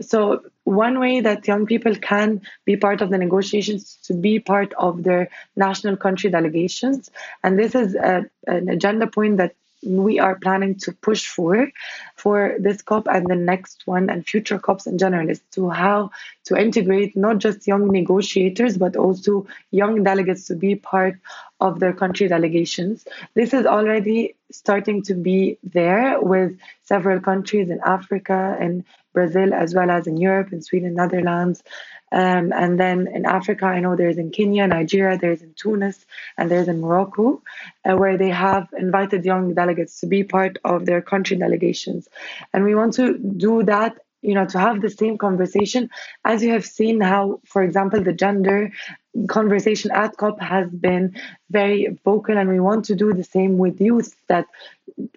So, 0.00 0.42
one 0.64 1.00
way 1.00 1.20
that 1.20 1.48
young 1.48 1.66
people 1.66 1.96
can 1.96 2.42
be 2.64 2.76
part 2.76 3.00
of 3.00 3.10
the 3.10 3.18
negotiations 3.18 3.98
to 4.04 4.14
be 4.14 4.38
part 4.38 4.72
of 4.74 5.02
their 5.02 5.28
national 5.56 5.96
country 5.96 6.30
delegations. 6.30 7.10
And 7.42 7.58
this 7.58 7.74
is 7.74 7.96
a, 7.96 8.26
an 8.46 8.68
agenda 8.68 9.08
point 9.08 9.38
that 9.38 9.54
we 9.82 10.18
are 10.18 10.36
planning 10.36 10.74
to 10.76 10.92
push 10.92 11.26
for 11.26 11.70
for 12.16 12.56
this 12.58 12.82
COP 12.82 13.06
and 13.10 13.26
the 13.26 13.34
next 13.34 13.86
one 13.86 14.10
and 14.10 14.26
future 14.26 14.58
COPs 14.58 14.86
in 14.86 14.98
general 14.98 15.28
is 15.28 15.40
to 15.52 15.70
how 15.70 16.10
to 16.50 16.60
integrate 16.66 17.16
not 17.16 17.38
just 17.38 17.66
young 17.72 17.84
negotiators 17.98 18.76
but 18.84 18.96
also 18.96 19.46
young 19.70 20.02
delegates 20.02 20.46
to 20.46 20.54
be 20.54 20.74
part 20.74 21.14
of 21.60 21.78
their 21.78 21.92
country 21.92 22.26
delegations. 22.28 23.06
This 23.34 23.54
is 23.54 23.66
already 23.66 24.34
starting 24.50 25.02
to 25.08 25.14
be 25.14 25.58
there 25.62 26.20
with 26.20 26.58
several 26.82 27.20
countries 27.20 27.70
in 27.70 27.80
Africa 27.96 28.56
and 28.60 28.84
Brazil 29.12 29.54
as 29.54 29.74
well 29.74 29.90
as 29.90 30.06
in 30.06 30.16
Europe, 30.16 30.52
in 30.52 30.60
Sweden, 30.62 30.94
Netherlands, 30.94 31.62
Um, 32.12 32.52
and 32.52 32.78
then 32.78 33.06
in 33.06 33.24
Africa, 33.24 33.66
I 33.66 33.80
know 33.80 33.94
there's 33.94 34.18
in 34.18 34.30
Kenya, 34.30 34.66
Nigeria, 34.66 35.16
there's 35.16 35.42
in 35.42 35.54
Tunis, 35.54 36.04
and 36.36 36.50
there's 36.50 36.68
in 36.72 36.80
Morocco, 36.80 37.42
uh, 37.84 37.96
where 37.96 38.16
they 38.18 38.30
have 38.30 38.66
invited 38.76 39.24
young 39.24 39.54
delegates 39.54 40.00
to 40.00 40.06
be 40.06 40.24
part 40.24 40.58
of 40.64 40.86
their 40.86 41.02
country 41.12 41.36
delegations. 41.36 42.08
And 42.52 42.64
we 42.64 42.74
want 42.74 42.94
to 42.94 43.16
do 43.46 43.62
that 43.62 43.92
you 44.22 44.34
know 44.34 44.46
to 44.46 44.58
have 44.58 44.80
the 44.80 44.90
same 44.90 45.16
conversation 45.18 45.88
as 46.24 46.42
you 46.42 46.50
have 46.50 46.64
seen 46.64 47.00
how 47.00 47.40
for 47.44 47.62
example 47.62 48.02
the 48.02 48.12
gender 48.12 48.70
conversation 49.28 49.90
at 49.90 50.16
cop 50.16 50.40
has 50.40 50.68
been 50.70 51.14
very 51.50 51.98
vocal 52.04 52.36
and 52.36 52.48
we 52.48 52.60
want 52.60 52.84
to 52.84 52.94
do 52.94 53.12
the 53.12 53.24
same 53.24 53.58
with 53.58 53.80
youth 53.80 54.14
that 54.28 54.46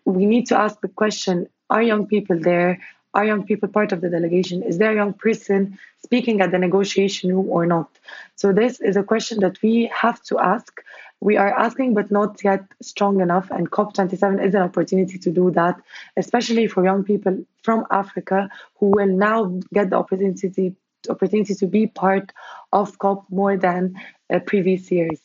we 0.05 0.25
need 0.25 0.47
to 0.47 0.57
ask 0.57 0.79
the 0.81 0.87
question 0.87 1.47
are 1.73 1.81
young 1.81 2.05
people 2.05 2.39
there? 2.39 2.79
Are 3.15 3.25
young 3.25 3.45
people 3.45 3.69
part 3.69 3.91
of 3.91 4.01
the 4.01 4.09
delegation? 4.09 4.63
Is 4.63 4.77
there 4.77 4.91
a 4.91 4.95
young 4.95 5.13
person 5.13 5.79
speaking 6.03 6.41
at 6.41 6.51
the 6.51 6.59
negotiation 6.59 7.33
room 7.33 7.47
or 7.49 7.65
not? 7.65 7.89
So 8.35 8.53
this 8.53 8.79
is 8.79 8.95
a 8.95 9.03
question 9.03 9.39
that 9.39 9.61
we 9.61 9.91
have 9.93 10.21
to 10.23 10.39
ask 10.39 10.81
we 11.23 11.37
are 11.37 11.57
asking 11.57 11.93
but 11.93 12.11
not 12.11 12.43
yet 12.43 12.63
strong 12.81 13.21
enough 13.21 13.49
and 13.49 13.71
cop27 13.71 14.45
is 14.45 14.53
an 14.53 14.61
opportunity 14.61 15.17
to 15.17 15.31
do 15.31 15.49
that 15.51 15.79
especially 16.17 16.67
for 16.67 16.83
young 16.83 17.03
people 17.03 17.37
from 17.63 17.85
africa 17.91 18.49
who 18.77 18.87
will 18.87 19.13
now 19.27 19.45
get 19.73 19.89
the 19.89 19.95
opportunity 19.95 20.75
opportunity 21.09 21.55
to 21.55 21.67
be 21.67 21.87
part 21.87 22.31
of 22.71 22.97
cop 22.99 23.25
more 23.29 23.57
than 23.57 23.93
uh, 24.33 24.39
previous 24.39 24.91
years 24.91 25.19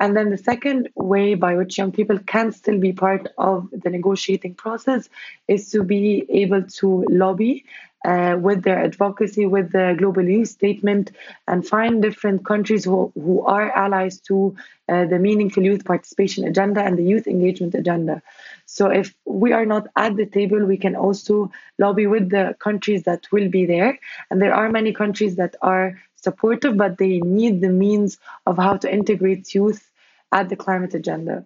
and 0.00 0.16
then 0.16 0.30
the 0.30 0.38
second 0.38 0.88
way 0.94 1.34
by 1.34 1.56
which 1.56 1.78
young 1.78 1.92
people 1.92 2.18
can 2.18 2.52
still 2.52 2.78
be 2.78 2.92
part 2.92 3.28
of 3.38 3.68
the 3.72 3.90
negotiating 3.90 4.54
process 4.54 5.08
is 5.48 5.70
to 5.70 5.82
be 5.82 6.26
able 6.28 6.62
to 6.62 7.04
lobby 7.08 7.64
uh, 8.06 8.36
with 8.38 8.62
their 8.62 8.78
advocacy, 8.84 9.46
with 9.46 9.72
the 9.72 9.94
global 9.98 10.22
youth 10.22 10.48
statement, 10.48 11.10
and 11.48 11.66
find 11.66 12.02
different 12.02 12.44
countries 12.44 12.84
who, 12.84 13.10
who 13.14 13.42
are 13.42 13.70
allies 13.72 14.20
to 14.20 14.54
uh, 14.88 15.04
the 15.06 15.18
meaningful 15.18 15.64
youth 15.64 15.84
participation 15.84 16.44
agenda 16.44 16.80
and 16.80 16.96
the 16.96 17.02
youth 17.02 17.26
engagement 17.26 17.74
agenda. 17.74 18.22
So, 18.66 18.90
if 18.90 19.14
we 19.24 19.52
are 19.52 19.66
not 19.66 19.88
at 19.96 20.14
the 20.16 20.26
table, 20.26 20.64
we 20.64 20.76
can 20.76 20.94
also 20.94 21.50
lobby 21.78 22.06
with 22.06 22.30
the 22.30 22.54
countries 22.60 23.02
that 23.04 23.26
will 23.32 23.48
be 23.48 23.66
there. 23.66 23.98
And 24.30 24.40
there 24.40 24.54
are 24.54 24.70
many 24.70 24.92
countries 24.92 25.36
that 25.36 25.56
are 25.62 26.00
supportive, 26.16 26.76
but 26.76 26.98
they 26.98 27.20
need 27.20 27.60
the 27.60 27.68
means 27.68 28.18
of 28.46 28.56
how 28.56 28.76
to 28.76 28.92
integrate 28.92 29.54
youth 29.54 29.90
at 30.32 30.48
the 30.48 30.56
climate 30.56 30.94
agenda. 30.94 31.44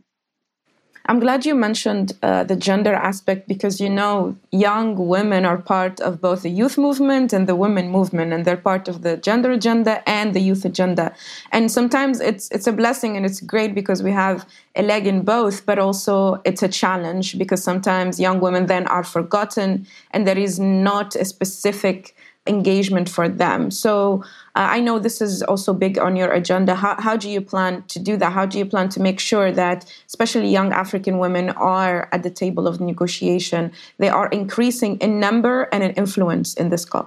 I'm 1.07 1.19
glad 1.19 1.45
you 1.45 1.55
mentioned 1.55 2.13
uh, 2.23 2.45
the 2.45 2.55
gender 2.55 2.95
aspect 2.95 3.49
because 3.49 3.81
you 3.81 3.89
know 3.89 4.37
young 4.53 5.09
women 5.09 5.45
are 5.45 5.59
part 5.59 5.99
of 6.01 6.21
both 6.21 6.43
the 6.43 6.51
youth 6.51 6.77
movement 6.79 7.33
and 7.33 7.49
the 7.49 7.57
women 7.57 7.89
movement, 7.89 8.33
and 8.33 8.45
they're 8.45 8.57
part 8.57 8.87
of 8.87 9.03
the 9.03 9.17
gender 9.17 9.51
agenda 9.51 10.09
and 10.09 10.35
the 10.35 10.41
youth 10.41 10.65
agenda. 10.65 11.13
And 11.53 11.73
sometimes 11.73 12.21
it's 12.21 12.49
it's 12.51 12.67
a 12.67 12.73
blessing 12.73 13.17
and 13.17 13.25
it's 13.25 13.41
great 13.41 13.75
because 13.75 14.03
we 14.03 14.13
have 14.13 14.47
a 14.77 14.83
leg 14.83 15.07
in 15.07 15.23
both, 15.23 15.67
but 15.67 15.79
also 15.79 16.41
it's 16.45 16.63
a 16.63 16.69
challenge 16.69 17.39
because 17.39 17.63
sometimes 17.63 18.21
young 18.21 18.39
women 18.39 18.67
then 18.67 18.87
are 18.87 19.03
forgotten 19.03 19.87
and 20.13 20.27
there 20.27 20.39
is 20.39 20.61
not 20.61 21.17
a 21.17 21.25
specific 21.25 22.15
engagement 22.55 23.09
for 23.09 23.27
them. 23.43 23.71
So 23.71 24.23
uh, 24.57 24.69
I 24.77 24.81
know 24.81 24.99
this 24.99 25.21
is 25.27 25.43
also 25.43 25.73
big 25.73 25.95
on 26.07 26.17
your 26.17 26.33
agenda. 26.41 26.75
How, 26.75 26.95
how 27.07 27.17
do 27.17 27.29
you 27.31 27.41
plan 27.41 27.73
to 27.95 27.99
do 27.99 28.17
that? 28.19 28.33
How 28.39 28.45
do 28.45 28.59
you 28.59 28.67
plan 28.67 28.89
to 28.91 29.01
make 29.01 29.19
sure 29.31 29.49
that, 29.63 29.79
especially 30.07 30.49
young 30.49 30.71
African 30.73 31.19
women, 31.25 31.51
are 31.51 32.09
at 32.13 32.23
the 32.27 32.35
table 32.43 32.65
of 32.67 32.75
negotiation? 32.81 33.73
They 33.99 34.09
are 34.09 34.29
increasing 34.41 34.93
in 34.99 35.21
number 35.21 35.57
and 35.73 35.81
in 35.87 35.93
influence 35.93 36.49
in 36.55 36.69
this 36.71 36.85
COP. 36.85 37.07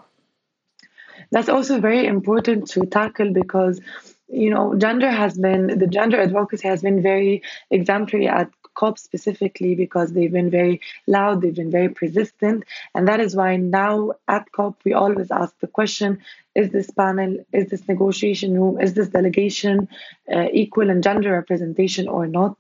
That's 1.32 1.50
also 1.50 1.80
very 1.80 2.06
important 2.16 2.68
to 2.74 2.80
tackle 2.86 3.34
because 3.34 3.82
you 4.30 4.50
know 4.54 4.66
gender 4.86 5.12
has 5.12 5.38
been 5.38 5.62
the 5.84 5.90
gender 5.98 6.20
advocacy 6.28 6.68
has 6.68 6.82
been 6.82 7.02
very 7.12 7.42
exemplary 7.70 8.28
at 8.28 8.50
COP 8.74 8.98
specifically 8.98 9.76
because 9.76 10.14
they've 10.14 10.32
been 10.32 10.50
very 10.50 10.82
loud, 11.08 11.42
they've 11.42 11.56
been 11.56 11.72
very 11.72 11.90
persistent. 11.90 12.64
And 12.94 13.08
that 13.08 13.20
is 13.20 13.36
why 13.36 13.58
now 13.58 14.14
at 14.28 14.52
COP, 14.52 14.80
we 14.86 14.94
always 14.94 15.32
ask 15.32 15.58
the 15.60 15.68
question 15.68 16.20
is 16.56 16.70
this 16.70 16.92
panel, 16.92 17.38
is 17.52 17.70
this 17.70 17.88
negotiation 17.88 18.54
room, 18.54 18.80
is 18.80 18.94
this 18.94 19.10
delegation 19.10 19.88
uh, 20.34 20.48
equal 20.52 20.90
in 20.90 21.02
gender 21.02 21.32
representation 21.32 22.08
or 22.08 22.28
not? 22.28 22.56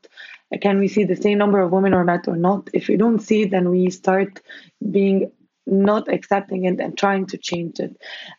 Can 0.62 0.79
we 0.79 0.88
see 0.88 1.03
the 1.03 1.15
same 1.15 1.38
number 1.38 1.60
of 1.60 1.72
women 1.72 1.93
or 1.93 2.03
not 2.03 2.27
or 2.27 2.36
not? 2.36 2.70
If 2.74 2.88
we 2.88 2.98
don't 2.98 3.20
see 3.20 3.43
it, 3.43 3.51
then 3.51 3.70
we 3.70 3.89
start 3.89 4.41
being 4.91 5.32
not 5.65 6.12
accepting 6.12 6.65
it 6.65 6.79
and 6.79 6.98
trying 6.98 7.25
to 7.27 7.38
change 7.38 7.79
it. 7.79 7.96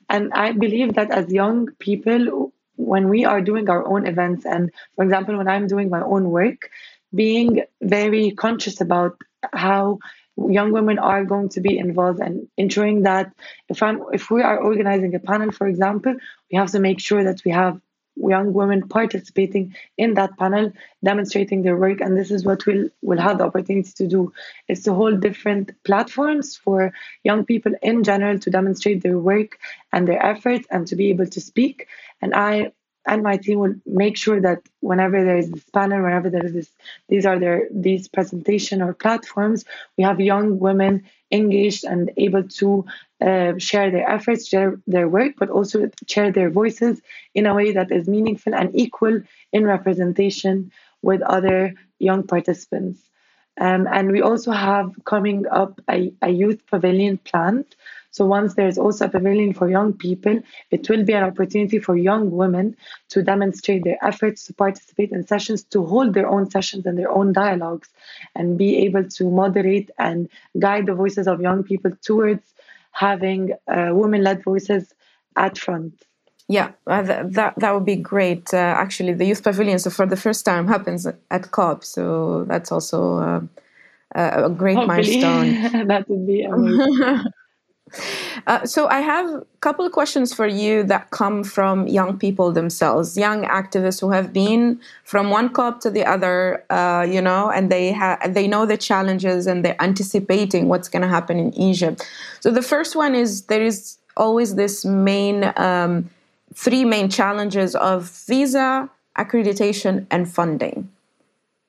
And 0.09 0.33
I 0.33 0.53
believe 0.53 0.95
that 0.95 1.11
as 1.11 1.33
young 1.33 1.69
people, 1.79 2.53
when 2.77 3.09
we 3.09 3.25
are 3.25 3.41
doing 3.41 3.71
our 3.71 3.87
own 3.87 4.07
events, 4.07 4.45
and 4.45 4.71
for 4.97 5.05
example, 5.05 5.37
when 5.37 5.49
I'm 5.49 5.67
doing 5.67 5.89
my 5.91 6.03
own 6.03 6.31
work, 6.31 6.71
being 7.15 7.65
very 7.81 8.33
conscious 8.33 8.81
about 8.81 9.17
how 9.53 9.99
young 10.37 10.73
women 10.73 10.99
are 10.99 11.25
going 11.25 11.49
to 11.51 11.61
be 11.61 11.79
involved 11.79 12.21
and 12.21 12.49
ensuring 12.57 13.03
that 13.03 13.33
if 13.69 13.83
I'm 13.83 14.03
if 14.13 14.31
we 14.31 14.43
are 14.43 14.59
organizing 14.59 15.15
a 15.15 15.21
panel, 15.21 15.53
for 15.53 15.69
example, 15.69 16.15
we 16.51 16.59
have 16.59 16.71
to 16.73 16.81
make 16.81 17.01
sure 17.01 17.23
that 17.25 17.43
we 17.45 17.53
have 17.53 17.81
young 18.17 18.53
women 18.53 18.89
participating 18.89 19.75
in 19.99 20.15
that 20.15 20.37
panel, 20.39 20.73
demonstrating 21.03 21.63
their 21.63 21.77
work, 21.77 22.01
and 22.01 22.17
this 22.17 22.31
is 22.31 22.45
what 22.45 22.65
we'll 22.67 22.89
will 23.03 23.19
have 23.19 23.39
the 23.39 23.45
opportunity 23.45 23.91
to 23.97 24.07
do 24.07 24.33
is 24.69 24.83
to 24.85 24.95
hold 24.95 25.21
different 25.21 25.73
platforms 25.85 26.57
for 26.57 26.93
young 27.23 27.45
people 27.45 27.73
in 27.83 28.05
general 28.05 28.39
to 28.39 28.51
demonstrate 28.51 29.03
their 29.03 29.19
work 29.19 29.59
and 29.93 30.07
their 30.07 30.25
efforts 30.25 30.67
and 30.71 30.87
to 30.87 30.97
be 30.97 31.11
able 31.11 31.27
to 31.27 31.41
speak. 31.41 31.87
And 32.23 32.35
I 32.35 32.73
and 33.07 33.23
my 33.23 33.37
team 33.37 33.59
will 33.59 33.75
make 33.87 34.17
sure 34.17 34.41
that 34.41 34.61
whenever 34.81 35.25
there 35.25 35.37
is 35.37 35.51
this 35.51 35.65
panel, 35.71 36.03
whenever 36.03 36.31
there 36.31 36.45
is 36.45 36.53
this, 36.53 36.71
these 37.09 37.27
are 37.27 37.39
their 37.39 37.69
these 37.71 38.09
presentation 38.09 38.83
or 38.83 38.95
platforms, 38.95 39.65
we 39.97 40.05
have 40.05 40.21
young 40.21 40.59
women 40.59 41.05
engaged 41.31 41.85
and 41.85 42.11
able 42.17 42.45
to 42.45 42.85
uh, 43.21 43.53
share 43.59 43.91
their 43.91 44.09
efforts, 44.09 44.49
share 44.49 44.81
their 44.87 45.09
work, 45.09 45.35
but 45.39 45.51
also 45.51 45.91
share 46.09 46.33
their 46.33 46.51
voices 46.51 47.01
in 47.35 47.47
a 47.47 47.55
way 47.55 47.73
that 47.73 47.91
is 47.91 48.09
meaningful 48.09 48.55
and 48.55 48.71
equal 48.75 49.21
in 49.53 49.65
representation 49.65 50.71
with 51.03 51.23
other 51.23 51.75
young 51.99 52.23
participants. 52.25 53.01
Um, 53.61 53.87
and 53.91 54.11
we 54.11 54.21
also 54.21 54.51
have 54.51 54.93
coming 55.05 55.47
up 55.47 55.81
a, 55.89 56.13
a 56.23 56.31
youth 56.31 56.67
pavilion 56.67 57.19
planned 57.19 57.77
so 58.15 58.25
once 58.25 58.55
there's 58.55 58.79
also 58.79 59.07
a 59.07 59.09
pavilion 59.09 59.55
for 59.55 59.69
young 59.69 59.93
people, 59.93 60.39
it 60.71 60.89
will 60.89 61.05
be 61.05 61.15
an 61.15 61.25
opportunity 61.25 61.81
for 61.81 61.97
young 61.97 62.31
women 62.31 62.77
to 63.09 63.25
demonstrate 63.25 63.83
their 63.83 63.99
efforts 64.03 64.47
to 64.47 64.55
participate 64.55 65.11
in 65.11 65.27
sessions, 65.27 65.65
to 65.65 65.85
hold 65.85 66.15
their 66.15 66.29
own 66.29 66.49
sessions 66.49 66.87
and 66.87 66.97
their 66.97 67.11
own 67.11 67.33
dialogues, 67.33 67.89
and 68.37 68.57
be 68.57 68.77
able 68.87 69.03
to 69.03 69.29
moderate 69.29 69.91
and 69.99 70.29
guide 70.61 70.87
the 70.87 70.95
voices 70.95 71.27
of 71.27 71.41
young 71.41 71.65
people 71.65 71.91
towards 72.03 72.55
having 72.93 73.55
uh, 73.67 73.89
women-led 73.91 74.45
voices 74.45 74.95
at 75.35 75.59
front. 75.59 76.01
Yeah, 76.49 76.73
uh, 76.87 77.03
that 77.03 77.55
that 77.59 77.75
would 77.75 77.87
be 77.87 77.97
great. 77.97 78.53
Uh, 78.53 78.59
actually, 78.59 79.15
the 79.15 79.25
youth 79.25 79.43
pavilion, 79.43 79.79
so 79.79 79.89
for 79.89 80.05
the 80.05 80.17
first 80.17 80.45
time, 80.45 80.69
happens 80.69 81.07
at 81.31 81.51
COP. 81.51 81.85
So 81.85 82.45
that's 82.45 82.71
also 82.71 83.19
uh, 83.19 83.41
a 84.15 84.51
great 84.51 84.77
Hopefully. 84.77 85.21
milestone. 85.23 85.87
that 85.89 86.09
would 86.09 86.27
be 86.27 86.43
amazing. 86.53 87.25
Uh, 88.47 88.67
so 88.67 88.89
I 88.89 89.01
have 89.01 89.27
a 89.27 89.47
couple 89.61 89.87
of 89.87 89.93
questions 89.93 90.35
for 90.35 90.47
you 90.47 90.83
that 90.85 91.11
come 91.11 91.45
from 91.45 91.87
young 91.87 92.19
people 92.19 92.53
themselves, 92.53 93.17
young 93.17 93.45
activists 93.45 94.01
who 94.01 94.11
have 94.11 94.33
been 94.33 94.81
from 95.05 95.31
one 95.31 95.49
COP 95.51 95.81
to 95.81 95.91
the 95.91 96.05
other, 96.05 96.65
uh, 96.71 97.07
you 97.09 97.21
know, 97.21 97.51
and 97.51 97.71
they 97.71 97.93
have 97.93 98.35
they 98.35 98.47
know 98.47 98.67
the 98.67 98.77
challenges 98.77 99.47
and 99.47 99.65
they're 99.65 99.81
anticipating 99.81 100.69
what's 100.69 100.89
going 100.89 101.03
to 101.03 101.09
happen 101.09 101.39
in 101.39 101.55
Egypt. 101.55 102.07
So 102.41 102.51
the 102.51 102.63
first 102.63 102.97
one 102.97 103.15
is 103.15 103.43
there 103.43 103.63
is 103.63 103.99
always 104.17 104.57
this 104.57 104.85
main 104.85 105.53
um, 105.57 106.11
three 106.55 106.85
main 106.85 107.09
challenges 107.09 107.75
of 107.77 108.11
visa, 108.27 108.89
accreditation, 109.19 110.07
and 110.11 110.33
funding. 110.33 110.91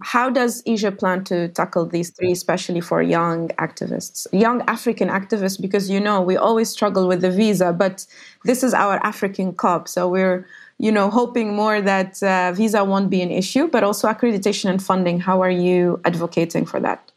How 0.02 0.30
does 0.30 0.62
Asia 0.66 0.92
plan 0.92 1.24
to 1.26 1.48
tackle 1.48 1.86
these 1.86 2.10
three, 2.12 2.32
especially 2.34 2.82
for 2.82 3.02
young 3.02 3.48
activists, 3.60 4.28
young 4.34 4.62
African 4.68 5.08
activists? 5.08 5.60
Because 5.60 5.90
you 5.90 6.00
know 6.00 6.22
we 6.22 6.36
always 6.36 6.70
struggle 6.70 7.08
with 7.08 7.22
the 7.22 7.32
visa, 7.32 7.72
but 7.72 8.06
this 8.44 8.62
is 8.62 8.74
our 8.74 8.98
African 9.06 9.54
COP, 9.54 9.88
so 9.88 10.10
we're 10.10 10.46
you 10.80 10.92
know 10.92 11.10
hoping 11.10 11.56
more 11.56 11.82
that 11.82 12.22
uh, 12.22 12.52
visa 12.52 12.84
won't 12.84 13.10
be 13.10 13.22
an 13.22 13.32
issue, 13.32 13.68
but 13.68 13.84
also 13.84 14.10
accreditation 14.10 14.70
and 14.70 14.84
funding. 14.84 15.20
How 15.20 15.42
are 15.42 15.50
you 15.50 16.02
advocating 16.04 16.66
for 16.66 16.82
that? 16.82 17.12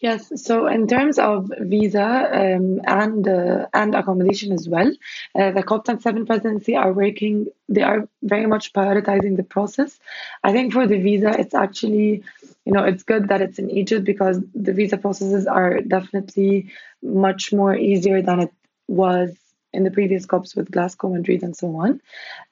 Yes, 0.00 0.32
so 0.42 0.66
in 0.66 0.86
terms 0.86 1.18
of 1.18 1.52
visa 1.60 2.02
um, 2.02 2.80
and 2.84 3.28
uh, 3.28 3.66
and 3.74 3.94
accommodation 3.94 4.50
as 4.50 4.66
well, 4.66 4.90
uh, 5.34 5.50
the 5.50 5.62
COP27 5.62 6.26
presidency 6.26 6.74
are 6.74 6.90
working. 6.90 7.48
They 7.68 7.82
are 7.82 8.08
very 8.22 8.46
much 8.46 8.72
prioritizing 8.72 9.36
the 9.36 9.42
process. 9.42 10.00
I 10.42 10.52
think 10.52 10.72
for 10.72 10.86
the 10.86 10.98
visa, 10.98 11.38
it's 11.38 11.52
actually, 11.52 12.24
you 12.64 12.72
know, 12.72 12.84
it's 12.84 13.02
good 13.02 13.28
that 13.28 13.42
it's 13.42 13.58
in 13.58 13.70
Egypt 13.70 14.06
because 14.06 14.40
the 14.54 14.72
visa 14.72 14.96
processes 14.96 15.46
are 15.46 15.82
definitely 15.82 16.70
much 17.02 17.52
more 17.52 17.76
easier 17.76 18.22
than 18.22 18.40
it 18.40 18.52
was 18.88 19.36
in 19.72 19.84
the 19.84 19.90
previous 19.90 20.26
COPs 20.26 20.56
with 20.56 20.70
Glasgow, 20.70 21.10
Madrid, 21.10 21.42
and 21.42 21.56
so 21.56 21.76
on. 21.76 22.00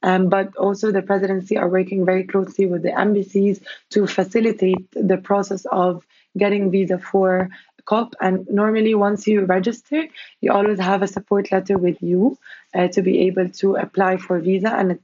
Um, 0.02 0.28
but 0.28 0.54
also, 0.56 0.92
the 0.92 1.02
presidency 1.02 1.56
are 1.56 1.68
working 1.68 2.04
very 2.04 2.24
closely 2.24 2.66
with 2.66 2.82
the 2.82 2.96
embassies 2.98 3.60
to 3.90 4.06
facilitate 4.06 4.90
the 4.92 5.16
process 5.16 5.66
of 5.72 6.06
getting 6.38 6.70
visa 6.70 6.98
for 6.98 7.50
COP. 7.84 8.14
And 8.20 8.46
normally, 8.48 8.94
once 8.94 9.26
you 9.26 9.44
register, 9.44 10.06
you 10.40 10.52
always 10.52 10.78
have 10.78 11.02
a 11.02 11.06
support 11.06 11.50
letter 11.50 11.76
with 11.78 12.02
you 12.02 12.38
uh, 12.74 12.88
to 12.88 13.02
be 13.02 13.20
able 13.28 13.48
to 13.60 13.76
apply 13.76 14.18
for 14.18 14.38
visa, 14.38 14.70
and 14.70 14.92
it 14.92 15.02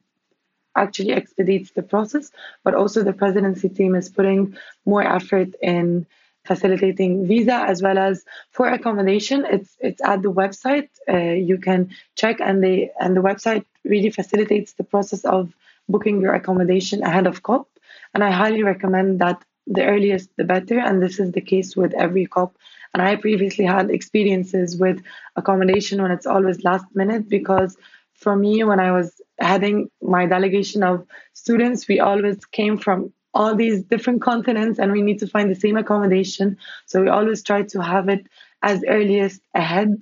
actually 0.77 1.13
expedites 1.13 1.71
the 1.73 1.83
process. 1.83 2.31
But 2.63 2.75
also, 2.75 3.03
the 3.03 3.13
presidency 3.13 3.69
team 3.69 3.95
is 3.95 4.09
putting 4.09 4.57
more 4.85 5.03
effort 5.03 5.51
in 5.63 6.07
facilitating 6.45 7.27
visa 7.27 7.55
as 7.55 7.81
well 7.83 7.97
as 7.97 8.25
for 8.51 8.69
accommodation. 8.69 9.47
It's 9.51 9.77
it's 9.81 10.03
at 10.03 10.23
the 10.23 10.33
website. 10.33 10.91
Uh, 11.09 11.35
you 11.51 11.59
can 11.59 11.91
check, 12.17 12.41
and 12.41 12.63
the 12.63 12.91
and 13.01 13.17
the 13.17 13.23
website 13.23 13.65
really 13.85 14.11
facilitates 14.11 14.75
the 14.75 14.85
process 14.85 15.25
of 15.25 15.53
booking 15.89 16.21
your 16.21 16.35
accommodation 16.35 17.03
ahead 17.03 17.27
of 17.27 17.43
COP. 17.43 17.69
And 18.13 18.23
I 18.23 18.31
highly 18.31 18.63
recommend 18.63 19.21
that 19.21 19.43
the 19.67 19.85
earliest 19.85 20.31
the 20.37 20.45
better. 20.45 20.79
And 20.79 21.03
this 21.03 21.19
is 21.19 21.33
the 21.33 21.41
case 21.41 21.77
with 21.77 21.95
every 21.95 22.27
COP. 22.27 22.57
And 22.93 23.03
I 23.03 23.17
previously 23.17 23.65
had 23.65 23.91
experiences 23.91 24.77
with 24.77 25.03
accommodation 25.37 26.01
when 26.01 26.11
it's 26.11 26.27
always 26.27 26.63
last 26.65 26.87
minute 26.95 27.29
because 27.29 27.77
for 28.15 28.37
me, 28.37 28.63
when 28.65 28.81
I 28.81 28.93
was 28.93 29.21
heading 29.39 29.91
my 30.01 30.27
delegation 30.27 30.83
of 30.83 31.07
students, 31.33 31.89
we 31.89 32.01
always 32.01 32.45
came 32.47 32.79
from 32.79 33.13
all 33.35 33.57
these 33.57 33.83
different 33.83 34.23
continents 34.23 34.79
and 34.79 34.93
we 34.93 35.03
need 35.03 35.19
to 35.19 35.27
find 35.27 35.51
the 35.51 35.57
same 35.57 35.77
accommodation. 35.77 36.57
So 36.87 37.03
we 37.03 37.09
always 37.09 37.43
try 37.43 37.63
to 37.63 37.83
have 37.83 38.09
it 38.09 38.27
as 38.63 38.85
earliest 38.87 39.41
ahead 39.55 40.01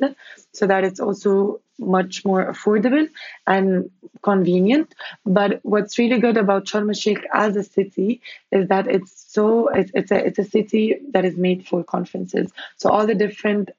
so 0.52 0.66
that 0.66 0.84
it's 0.84 1.00
also 1.00 1.60
much 1.82 2.24
more 2.24 2.46
affordable 2.52 3.08
and 3.46 3.90
convenient. 4.22 4.94
But 5.24 5.60
what's 5.62 5.98
really 5.98 6.18
good 6.18 6.36
about 6.36 6.66
Sharm 6.66 6.88
el 6.88 6.94
Sheikh 6.94 7.24
as 7.32 7.56
a 7.56 7.62
city 7.62 8.20
is 8.50 8.68
that 8.68 8.86
it's 8.86 9.24
so 9.32 9.68
it's, 9.68 9.90
it's 9.94 10.10
a 10.10 10.26
it's 10.26 10.38
a 10.38 10.44
city 10.44 10.98
that 11.12 11.24
is 11.24 11.36
made 11.36 11.66
for 11.66 11.84
conferences. 11.84 12.52
So 12.76 12.90
all 12.90 13.06
the 13.06 13.14
different 13.14 13.70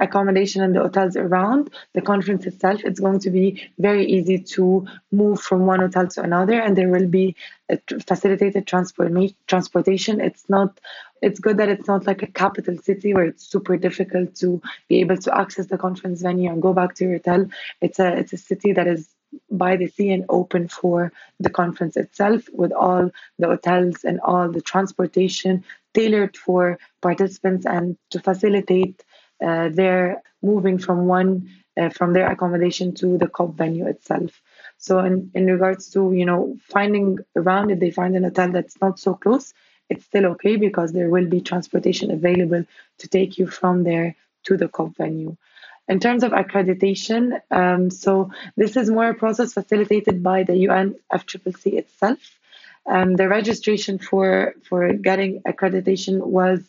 accommodation 0.00 0.62
and 0.62 0.74
the 0.74 0.80
hotels 0.80 1.16
around 1.16 1.70
the 1.94 2.00
conference 2.00 2.46
itself, 2.46 2.82
it's 2.84 3.00
going 3.00 3.18
to 3.20 3.30
be 3.30 3.70
very 3.78 4.06
easy 4.06 4.38
to 4.38 4.86
move 5.10 5.40
from 5.40 5.66
one 5.66 5.80
hotel 5.80 6.06
to 6.06 6.22
another, 6.22 6.60
and 6.60 6.76
there 6.76 6.88
will 6.88 7.08
be 7.08 7.36
facilitated 8.06 8.66
transport 8.66 9.12
transportation. 9.46 10.20
It's 10.20 10.48
not. 10.48 10.78
It's 11.20 11.40
good 11.40 11.56
that 11.56 11.68
it's 11.68 11.88
not 11.88 12.06
like 12.06 12.22
a 12.22 12.28
capital 12.28 12.78
city 12.78 13.12
where 13.12 13.24
it's 13.24 13.44
super 13.44 13.76
difficult 13.76 14.36
to 14.36 14.62
be 14.88 15.00
able 15.00 15.16
to 15.18 15.36
access 15.36 15.66
the 15.66 15.76
conference 15.76 16.22
venue 16.22 16.50
and 16.50 16.62
go 16.62 16.72
back 16.72 16.94
to 16.96 17.04
your 17.04 17.14
hotel. 17.14 17.46
It's 17.80 17.98
a 17.98 18.16
it's 18.16 18.32
a 18.32 18.36
city 18.36 18.72
that 18.72 18.86
is 18.86 19.08
by 19.50 19.76
the 19.76 19.88
sea 19.88 20.10
and 20.10 20.24
open 20.28 20.68
for 20.68 21.12
the 21.38 21.50
conference 21.50 21.96
itself 21.96 22.48
with 22.52 22.72
all 22.72 23.10
the 23.38 23.46
hotels 23.46 24.04
and 24.04 24.20
all 24.20 24.50
the 24.50 24.62
transportation 24.62 25.64
tailored 25.94 26.36
for 26.36 26.78
participants 27.00 27.66
and 27.66 27.96
to 28.10 28.20
facilitate 28.20 29.04
uh, 29.44 29.68
they're 29.72 30.22
moving 30.42 30.78
from 30.78 31.06
one 31.06 31.50
uh, 31.78 31.88
from 31.90 32.12
their 32.12 32.30
accommodation 32.30 32.94
to 32.94 33.18
the 33.18 33.28
COP 33.28 33.54
venue 33.54 33.86
itself. 33.86 34.42
So 34.78 34.98
in, 35.00 35.30
in 35.34 35.46
regards 35.46 35.90
to 35.90 36.12
you 36.12 36.24
know 36.24 36.56
finding 36.62 37.18
around 37.36 37.70
if 37.70 37.80
they 37.80 37.90
find 37.90 38.16
an 38.16 38.24
hotel 38.24 38.50
that's 38.50 38.80
not 38.80 38.98
so 38.98 39.14
close, 39.14 39.54
it's 39.88 40.04
still 40.04 40.26
okay 40.26 40.56
because 40.56 40.92
there 40.92 41.08
will 41.08 41.26
be 41.26 41.40
transportation 41.40 42.10
available 42.10 42.64
to 42.98 43.08
take 43.08 43.38
you 43.38 43.46
from 43.46 43.84
there 43.84 44.16
to 44.44 44.56
the 44.56 44.68
COP 44.68 44.96
venue. 44.96 45.36
In 45.88 46.00
terms 46.00 46.22
of 46.22 46.32
accreditation, 46.32 47.40
um, 47.50 47.90
so 47.90 48.30
this 48.56 48.76
is 48.76 48.90
more 48.90 49.08
a 49.08 49.14
process 49.14 49.54
facilitated 49.54 50.22
by 50.22 50.42
the 50.42 50.56
UN 50.68 50.96
FCCC 51.10 51.78
itself. 51.78 52.18
Um, 52.86 53.16
the 53.16 53.28
registration 53.28 53.98
for 53.98 54.54
for 54.68 54.92
getting 54.92 55.42
accreditation 55.42 56.24
was 56.24 56.60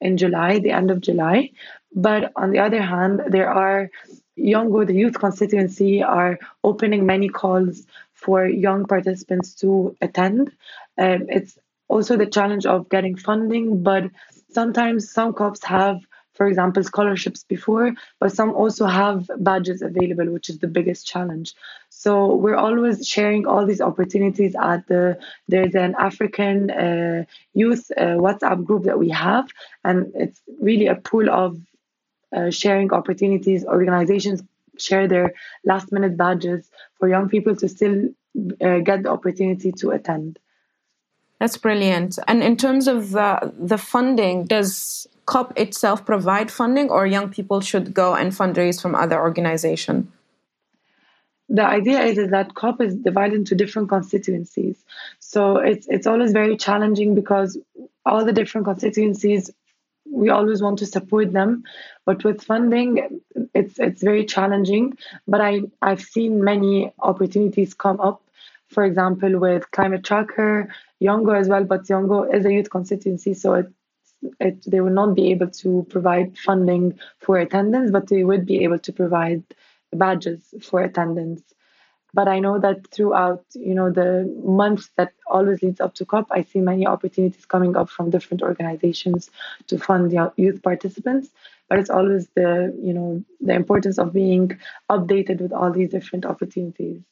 in 0.00 0.16
July, 0.16 0.58
the 0.58 0.70
end 0.70 0.90
of 0.90 1.00
July. 1.00 1.50
But 1.94 2.32
on 2.36 2.50
the 2.50 2.58
other 2.58 2.82
hand, 2.82 3.22
there 3.28 3.50
are 3.50 3.90
YOUNGO, 4.36 4.86
the 4.86 4.94
youth 4.94 5.18
constituency, 5.18 6.02
are 6.02 6.38
opening 6.62 7.06
many 7.06 7.28
calls 7.28 7.86
for 8.12 8.46
young 8.46 8.84
participants 8.84 9.54
to 9.56 9.96
attend. 10.00 10.52
Um, 10.96 11.26
it's 11.28 11.58
also 11.88 12.16
the 12.16 12.26
challenge 12.26 12.66
of 12.66 12.88
getting 12.88 13.16
funding, 13.16 13.82
but 13.82 14.04
sometimes 14.50 15.10
some 15.10 15.32
COPs 15.32 15.64
have 15.64 16.00
for 16.38 16.46
example, 16.46 16.84
scholarships 16.84 17.42
before, 17.42 17.92
but 18.20 18.32
some 18.32 18.50
also 18.54 18.86
have 18.86 19.28
badges 19.38 19.82
available, 19.82 20.30
which 20.32 20.48
is 20.48 20.60
the 20.60 20.68
biggest 20.68 21.04
challenge. 21.04 21.52
So 21.90 22.36
we're 22.36 22.62
always 22.66 23.06
sharing 23.06 23.44
all 23.44 23.66
these 23.66 23.80
opportunities 23.80 24.54
at 24.54 24.86
the 24.86 25.18
there's 25.48 25.74
an 25.74 25.96
African 25.98 26.70
uh, 26.70 27.24
youth 27.54 27.90
uh, 27.96 28.16
WhatsApp 28.24 28.64
group 28.64 28.84
that 28.84 29.00
we 29.00 29.08
have, 29.10 29.48
and 29.82 30.12
it's 30.14 30.40
really 30.62 30.86
a 30.86 30.94
pool 30.94 31.28
of 31.28 31.60
uh, 32.36 32.50
sharing 32.50 32.92
opportunities. 32.92 33.66
Organizations 33.66 34.40
share 34.78 35.08
their 35.08 35.34
last 35.64 35.90
minute 35.90 36.16
badges 36.16 36.70
for 36.98 37.08
young 37.08 37.28
people 37.28 37.56
to 37.56 37.68
still 37.68 37.96
uh, 38.60 38.78
get 38.78 39.02
the 39.02 39.10
opportunity 39.10 39.72
to 39.72 39.90
attend. 39.90 40.38
That's 41.40 41.56
brilliant. 41.56 42.18
And 42.28 42.44
in 42.44 42.56
terms 42.56 42.86
of 42.86 43.16
uh, 43.16 43.40
the 43.58 43.78
funding, 43.78 44.44
does 44.44 45.08
COP 45.28 45.52
itself 45.58 46.06
provide 46.06 46.50
funding, 46.50 46.88
or 46.88 47.06
young 47.06 47.28
people 47.28 47.60
should 47.60 47.92
go 47.92 48.14
and 48.14 48.32
fundraise 48.32 48.80
from 48.80 48.94
other 48.94 49.20
organizations? 49.20 50.06
The 51.50 51.66
idea 51.66 52.00
is, 52.00 52.16
is 52.16 52.30
that 52.30 52.54
COP 52.54 52.80
is 52.80 52.94
divided 52.94 53.36
into 53.36 53.54
different 53.54 53.90
constituencies. 53.90 54.76
So 55.18 55.58
it's 55.58 55.86
it's 55.88 56.06
always 56.06 56.32
very 56.32 56.56
challenging 56.56 57.14
because 57.14 57.58
all 58.06 58.24
the 58.24 58.32
different 58.32 58.64
constituencies 58.64 59.50
we 60.10 60.30
always 60.30 60.62
want 60.62 60.78
to 60.78 60.86
support 60.86 61.32
them 61.32 61.62
but 62.06 62.24
with 62.24 62.42
funding 62.42 63.20
it's 63.54 63.78
it's 63.78 64.02
very 64.02 64.24
challenging 64.24 64.96
but 65.26 65.42
i 65.48 65.60
i've 65.82 66.00
seen 66.00 66.42
many 66.42 66.90
opportunities 67.00 67.74
come 67.74 68.00
up 68.00 68.22
for 68.68 68.84
example 68.84 69.38
with 69.38 69.70
climate 69.70 70.02
tracker 70.02 70.68
YOUNGO 71.00 71.32
as 71.40 71.48
well 71.48 71.64
but 71.64 71.90
YOUNGO 71.90 72.22
is 72.34 72.46
a 72.46 72.52
youth 72.52 72.70
constituency 72.70 73.34
so 73.34 73.52
it 73.60 73.70
it, 74.40 74.62
they 74.66 74.80
will 74.80 74.92
not 74.92 75.14
be 75.14 75.30
able 75.30 75.48
to 75.48 75.86
provide 75.90 76.36
funding 76.38 76.98
for 77.18 77.38
attendance, 77.38 77.90
but 77.90 78.08
they 78.08 78.24
would 78.24 78.46
be 78.46 78.64
able 78.64 78.78
to 78.80 78.92
provide 78.92 79.42
badges 79.92 80.54
for 80.62 80.80
attendance. 80.80 81.42
But 82.14 82.26
I 82.26 82.40
know 82.40 82.58
that 82.58 82.86
throughout, 82.88 83.44
you 83.54 83.74
know, 83.74 83.90
the 83.90 84.24
months 84.42 84.90
that 84.96 85.12
always 85.26 85.62
leads 85.62 85.80
up 85.80 85.94
to 85.96 86.06
COP, 86.06 86.26
I 86.30 86.42
see 86.42 86.60
many 86.60 86.86
opportunities 86.86 87.44
coming 87.44 87.76
up 87.76 87.90
from 87.90 88.10
different 88.10 88.42
organizations 88.42 89.30
to 89.66 89.78
fund 89.78 90.12
youth 90.36 90.62
participants. 90.62 91.28
But 91.68 91.78
it's 91.78 91.90
always 91.90 92.28
the, 92.34 92.74
you 92.82 92.94
know, 92.94 93.22
the 93.42 93.52
importance 93.52 93.98
of 93.98 94.14
being 94.14 94.58
updated 94.90 95.42
with 95.42 95.52
all 95.52 95.70
these 95.70 95.90
different 95.90 96.24
opportunities. 96.24 97.02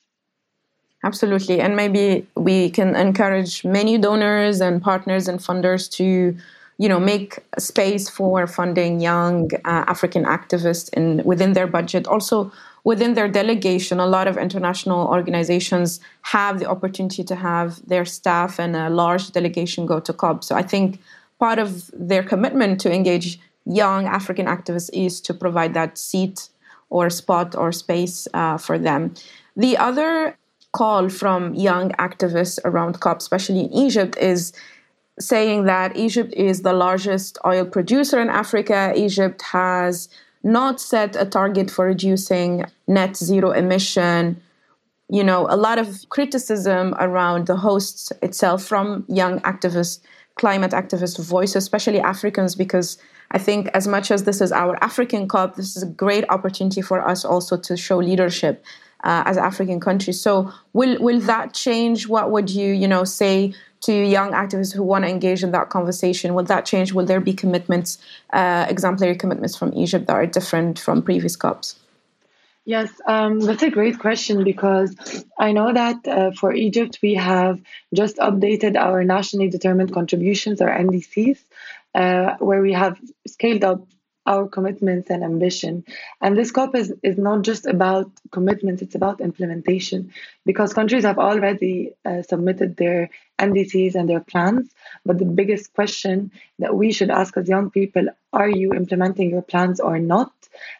Absolutely. 1.04 1.60
And 1.60 1.76
maybe 1.76 2.26
we 2.34 2.70
can 2.70 2.96
encourage 2.96 3.64
many 3.64 3.98
donors 3.98 4.62
and 4.62 4.82
partners 4.82 5.28
and 5.28 5.38
funders 5.38 5.90
to 5.92 6.36
you 6.78 6.88
know 6.88 7.00
make 7.00 7.38
space 7.58 8.08
for 8.08 8.46
funding 8.46 9.00
young 9.00 9.50
uh, 9.64 9.84
african 9.86 10.24
activists 10.24 10.92
in 10.92 11.22
within 11.24 11.52
their 11.52 11.66
budget. 11.66 12.06
Also 12.06 12.52
within 12.84 13.14
their 13.14 13.28
delegation 13.28 13.98
a 13.98 14.06
lot 14.06 14.26
of 14.28 14.36
international 14.36 15.06
organizations 15.08 16.00
have 16.22 16.58
the 16.58 16.66
opportunity 16.66 17.24
to 17.24 17.34
have 17.34 17.86
their 17.86 18.04
staff 18.04 18.58
and 18.58 18.76
a 18.76 18.90
large 18.90 19.32
delegation 19.32 19.86
go 19.86 20.00
to 20.00 20.12
cop. 20.12 20.44
So 20.44 20.54
i 20.54 20.62
think 20.62 21.00
part 21.38 21.58
of 21.58 21.90
their 21.92 22.22
commitment 22.22 22.80
to 22.80 22.92
engage 22.92 23.38
young 23.64 24.06
african 24.06 24.46
activists 24.46 24.90
is 24.92 25.20
to 25.22 25.34
provide 25.34 25.74
that 25.74 25.98
seat 25.98 26.48
or 26.90 27.10
spot 27.10 27.56
or 27.56 27.72
space 27.72 28.28
uh, 28.32 28.56
for 28.56 28.78
them. 28.78 29.12
The 29.56 29.76
other 29.76 30.38
call 30.72 31.08
from 31.08 31.54
young 31.54 31.90
activists 31.92 32.58
around 32.64 33.00
cop 33.00 33.18
especially 33.18 33.60
in 33.60 33.72
egypt 33.72 34.14
is 34.18 34.52
saying 35.18 35.64
that 35.64 35.96
Egypt 35.96 36.32
is 36.34 36.62
the 36.62 36.72
largest 36.72 37.38
oil 37.46 37.64
producer 37.64 38.20
in 38.20 38.28
Africa. 38.28 38.92
Egypt 38.94 39.40
has 39.42 40.08
not 40.42 40.80
set 40.80 41.16
a 41.16 41.24
target 41.24 41.70
for 41.70 41.86
reducing 41.86 42.64
net 42.86 43.16
zero 43.16 43.50
emission. 43.50 44.40
You 45.08 45.24
know, 45.24 45.46
a 45.48 45.56
lot 45.56 45.78
of 45.78 46.08
criticism 46.08 46.94
around 46.98 47.46
the 47.46 47.56
hosts 47.56 48.12
itself 48.22 48.62
from 48.62 49.04
young 49.08 49.40
activists, 49.40 50.00
climate 50.34 50.72
activist 50.72 51.18
voices, 51.18 51.56
especially 51.56 52.00
Africans, 52.00 52.54
because 52.54 52.98
I 53.30 53.38
think 53.38 53.68
as 53.74 53.88
much 53.88 54.10
as 54.10 54.24
this 54.24 54.40
is 54.40 54.52
our 54.52 54.76
African 54.84 55.28
COP, 55.28 55.56
this 55.56 55.76
is 55.76 55.82
a 55.82 55.86
great 55.86 56.24
opportunity 56.28 56.82
for 56.82 57.06
us 57.06 57.24
also 57.24 57.56
to 57.56 57.76
show 57.76 57.98
leadership 57.98 58.64
uh, 59.04 59.22
as 59.26 59.36
African 59.36 59.80
countries. 59.80 60.20
So 60.20 60.52
will 60.72 61.00
will 61.00 61.20
that 61.20 61.54
change? 61.54 62.08
What 62.08 62.30
would 62.30 62.50
you 62.50 62.72
you 62.72 62.88
know 62.88 63.04
say 63.04 63.54
to 63.82 63.92
young 63.92 64.32
activists 64.32 64.74
who 64.74 64.82
want 64.82 65.04
to 65.04 65.10
engage 65.10 65.42
in 65.42 65.52
that 65.52 65.70
conversation? 65.70 66.34
Will 66.34 66.44
that 66.44 66.66
change? 66.66 66.92
Will 66.92 67.06
there 67.06 67.20
be 67.20 67.32
commitments, 67.32 67.98
uh, 68.32 68.66
exemplary 68.68 69.16
commitments 69.16 69.56
from 69.56 69.72
Egypt 69.74 70.06
that 70.06 70.14
are 70.14 70.26
different 70.26 70.78
from 70.78 71.02
previous 71.02 71.36
COPs? 71.36 71.76
Yes, 72.64 72.90
um, 73.06 73.38
that's 73.38 73.62
a 73.62 73.70
great 73.70 74.00
question 74.00 74.42
because 74.42 74.96
I 75.38 75.52
know 75.52 75.72
that 75.72 76.08
uh, 76.08 76.32
for 76.32 76.52
Egypt, 76.52 76.98
we 77.00 77.14
have 77.14 77.60
just 77.94 78.16
updated 78.16 78.76
our 78.76 79.04
nationally 79.04 79.48
determined 79.48 79.92
contributions, 79.94 80.60
or 80.60 80.66
NDCs, 80.66 81.38
uh, 81.94 82.34
where 82.40 82.60
we 82.60 82.72
have 82.72 82.98
scaled 83.24 83.62
up 83.62 83.86
our 84.26 84.48
commitments 84.48 85.10
and 85.10 85.22
ambition. 85.24 85.84
And 86.20 86.36
this 86.36 86.50
COP 86.50 86.74
is, 86.74 86.92
is 87.02 87.16
not 87.18 87.42
just 87.42 87.66
about 87.66 88.10
commitments, 88.32 88.82
it's 88.82 88.94
about 88.94 89.20
implementation 89.20 90.12
because 90.44 90.74
countries 90.74 91.04
have 91.04 91.18
already 91.18 91.92
uh, 92.04 92.22
submitted 92.22 92.76
their 92.76 93.10
NDCs 93.38 93.94
and 93.94 94.08
their 94.08 94.20
plans. 94.20 94.70
But 95.04 95.18
the 95.18 95.24
biggest 95.24 95.72
question 95.74 96.32
that 96.58 96.74
we 96.74 96.92
should 96.92 97.10
ask 97.10 97.36
as 97.36 97.48
young 97.48 97.70
people 97.70 98.08
are 98.32 98.50
you 98.50 98.72
implementing 98.72 99.30
your 99.30 99.42
plans 99.42 99.80
or 99.80 99.98
not? 99.98 100.32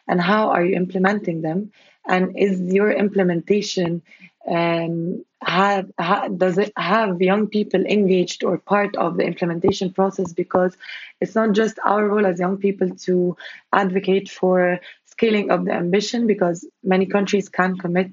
And 0.07 0.19
how 0.21 0.49
are 0.49 0.63
you 0.63 0.75
implementing 0.75 1.41
them? 1.41 1.71
And 2.07 2.37
is 2.37 2.59
your 2.61 2.91
implementation 2.91 4.01
um, 4.47 5.25
have, 5.41 5.91
does 6.37 6.57
it 6.57 6.73
have 6.77 7.21
young 7.21 7.47
people 7.47 7.85
engaged 7.85 8.43
or 8.43 8.57
part 8.57 8.95
of 8.97 9.17
the 9.17 9.23
implementation 9.23 9.93
process? 9.93 10.33
Because 10.33 10.75
it's 11.21 11.35
not 11.35 11.53
just 11.53 11.77
our 11.85 12.07
role 12.07 12.25
as 12.25 12.39
young 12.39 12.57
people 12.57 12.89
to 12.89 13.37
advocate 13.73 14.29
for 14.29 14.79
scaling 15.05 15.51
up 15.51 15.65
the 15.65 15.73
ambition 15.73 16.27
because 16.27 16.65
many 16.83 17.05
countries 17.05 17.49
can 17.49 17.77
commit 17.77 18.11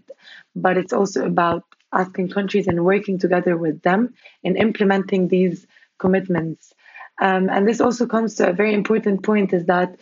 but 0.57 0.77
it's 0.77 0.93
also 0.93 1.27
about 1.27 1.65
asking 1.93 2.29
countries 2.29 2.67
and 2.67 2.85
working 2.85 3.19
together 3.19 3.57
with 3.57 3.83
them 3.83 4.15
in 4.43 4.57
implementing 4.57 5.29
these 5.29 5.67
commitments. 5.99 6.75
Um, 7.21 7.49
and 7.49 7.69
this 7.69 7.81
also 7.81 8.07
comes 8.07 8.35
to 8.37 8.49
a 8.49 8.53
very 8.53 8.75
important 8.75 9.23
point 9.23 9.53
is 9.53 9.67
that 9.67 9.97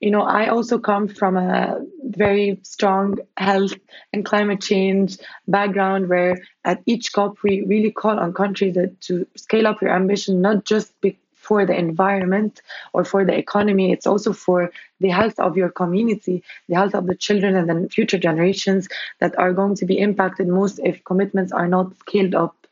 you 0.00 0.10
know, 0.10 0.22
I 0.22 0.48
also 0.48 0.78
come 0.78 1.08
from 1.08 1.36
a 1.36 1.80
very 2.04 2.58
strong 2.62 3.18
health 3.36 3.72
and 4.12 4.24
climate 4.24 4.60
change 4.60 5.18
background 5.48 6.08
where 6.08 6.38
at 6.64 6.82
each 6.86 7.12
COP 7.12 7.38
we 7.42 7.64
really 7.66 7.90
call 7.90 8.18
on 8.18 8.34
countries 8.34 8.76
to 9.02 9.26
scale 9.36 9.66
up 9.66 9.80
your 9.80 9.92
ambition, 9.92 10.42
not 10.42 10.64
just 10.64 10.92
for 11.34 11.64
the 11.64 11.78
environment 11.78 12.60
or 12.92 13.04
for 13.04 13.24
the 13.24 13.36
economy, 13.36 13.92
it's 13.92 14.06
also 14.06 14.32
for 14.32 14.70
the 15.00 15.08
health 15.08 15.38
of 15.38 15.56
your 15.56 15.70
community, 15.70 16.42
the 16.68 16.74
health 16.74 16.94
of 16.94 17.06
the 17.06 17.14
children 17.14 17.54
and 17.56 17.68
the 17.70 17.88
future 17.88 18.18
generations 18.18 18.88
that 19.20 19.38
are 19.38 19.52
going 19.52 19.76
to 19.76 19.86
be 19.86 19.98
impacted 19.98 20.48
most 20.48 20.80
if 20.82 21.04
commitments 21.04 21.52
are 21.52 21.68
not 21.68 21.96
scaled 21.98 22.34
up. 22.34 22.66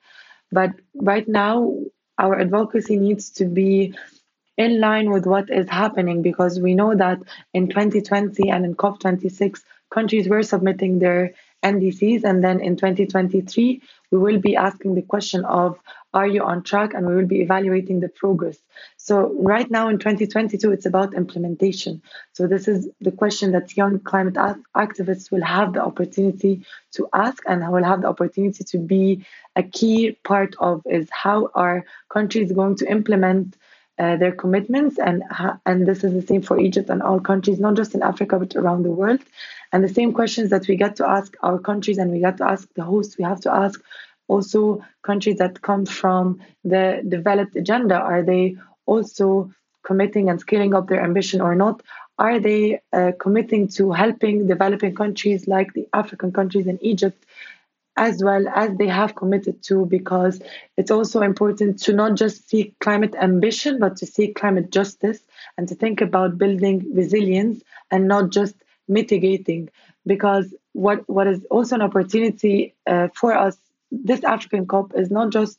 But 0.51 0.73
right 0.97 1.27
now, 1.29 1.79
our 2.19 2.39
advocacy 2.39 2.97
needs 2.97 3.31
to 3.31 3.45
be 3.45 3.95
in 4.57 4.81
line 4.81 5.11
with 5.11 5.27
what 5.27 5.51
is 5.51 5.69
happening 5.69 6.23
because 6.23 6.61
we 6.61 6.75
know 6.75 6.95
that 6.95 7.19
in 7.53 7.69
2020 7.69 8.49
and 8.51 8.65
in 8.65 8.75
COP26, 8.77 9.61
countries 9.91 10.29
were 10.29 10.43
submitting 10.43 10.99
their 10.99 11.35
NDCs. 11.65 12.25
And 12.25 12.45
then 12.45 12.61
in 12.61 12.77
2023, 12.77 13.83
we 14.11 14.19
will 14.19 14.39
be 14.39 14.55
asking 14.55 14.95
the 14.95 15.03
question 15.03 15.45
of 15.45 15.79
are 16.13 16.29
you 16.29 16.45
on 16.45 16.63
track? 16.63 16.95
And 16.95 17.07
we 17.09 17.17
will 17.17 17.27
be 17.27 17.41
evaluating 17.41 17.99
the 17.99 18.09
progress. 18.09 18.57
So, 18.97 19.35
right 19.41 19.69
now 19.69 19.89
in 19.89 19.99
2022, 19.99 20.71
it's 20.71 20.87
about 20.87 21.13
implementation. 21.13 22.03
So, 22.35 22.47
this 22.47 22.69
is 22.69 22.89
the 23.01 23.11
question 23.11 23.51
that 23.51 23.77
young 23.77 23.99
climate 23.99 24.35
activists 24.77 25.33
will 25.33 25.43
have 25.43 25.73
the 25.73 25.83
opportunity 25.83 26.65
to 26.93 27.09
ask 27.13 27.43
and 27.49 27.69
will 27.73 27.83
have 27.83 28.03
the 28.03 28.09
opportunity 28.09 28.63
to 28.63 28.79
be 28.79 29.27
a 29.57 29.65
key 29.65 30.13
part 30.23 30.55
of 30.61 30.83
is 30.87 31.09
how 31.11 31.51
are 31.57 31.85
countries 32.09 32.53
going 32.53 32.77
to 32.77 32.89
implement 32.89 33.57
uh, 33.99 34.17
their 34.17 34.33
commitments 34.33 34.99
and 34.99 35.23
and 35.67 35.87
this 35.87 36.03
is 36.03 36.13
the 36.13 36.27
same 36.27 36.43
for 36.43 36.59
Egypt 36.59 36.91
and 36.91 37.03
all 37.03 37.21
countries 37.21 37.61
not 37.61 37.75
just 37.75 37.95
in 37.95 38.03
Africa 38.03 38.39
but 38.39 38.57
around 38.57 38.83
the 38.83 38.91
world. 38.91 39.21
And 39.73 39.83
the 39.83 39.89
same 39.89 40.13
questions 40.13 40.51
that 40.51 40.67
we 40.69 40.77
get 40.77 40.97
to 40.97 41.09
ask 41.09 41.37
our 41.43 41.59
countries 41.59 41.99
and 41.99 42.11
we 42.11 42.21
get 42.21 42.37
to 42.39 42.45
ask 42.45 42.69
the 42.75 42.85
hosts 42.85 43.19
we 43.19 43.25
have 43.25 43.41
to 43.43 43.53
ask 43.53 43.81
also 44.29 44.85
countries 45.03 45.39
that 45.39 45.63
come 45.63 45.87
from 45.87 46.41
the 46.65 47.03
developed 47.09 47.57
agenda. 47.57 47.97
Are 47.97 48.23
they 48.23 48.57
also 48.87 49.53
committing 49.85 50.29
and 50.31 50.41
scaling 50.41 50.75
up 50.75 50.89
their 50.89 51.03
ambition 51.03 51.41
or 51.41 51.55
not? 51.55 51.83
Are 52.19 52.39
they 52.39 52.81
uh, 52.93 53.13
committing 53.19 53.69
to 53.69 53.93
helping 53.93 54.47
developing 54.47 54.95
countries 54.95 55.49
like 55.49 55.73
the 55.73 55.89
African 55.93 56.33
countries 56.33 56.67
in 56.67 56.79
Egypt 56.83 57.25
as 57.97 58.23
well 58.23 58.49
as 58.49 58.77
they 58.77 58.89
have 58.89 59.15
committed 59.15 59.63
to, 59.63 59.87
because 59.87 60.41
it's 60.77 60.91
also 60.91 61.23
important 61.23 61.81
to 61.83 61.93
not 61.93 62.17
just 62.17 62.49
seek 62.49 62.79
climate 62.81 63.15
ambition, 63.21 63.79
but 63.79 63.97
to 63.97 64.07
seek 64.07 64.35
climate 64.35 64.71
justice 64.71 65.21
and 65.57 65.69
to 65.69 65.75
think 65.75 66.01
about 66.01 66.39
building 66.39 66.85
resilience 66.93 67.63
and 67.91 68.09
not 68.09 68.31
just 68.31 68.57
mitigating. 68.89 69.69
Because 70.07 70.55
what, 70.73 71.09
what 71.09 71.27
is 71.27 71.45
also 71.51 71.77
an 71.77 71.83
opportunity 71.83 72.75
uh, 72.87 73.09
for 73.15 73.33
us, 73.33 73.57
this 73.91 74.25
African 74.25 74.67
COP, 74.67 74.93
is 74.97 75.11
not 75.11 75.31
just 75.31 75.59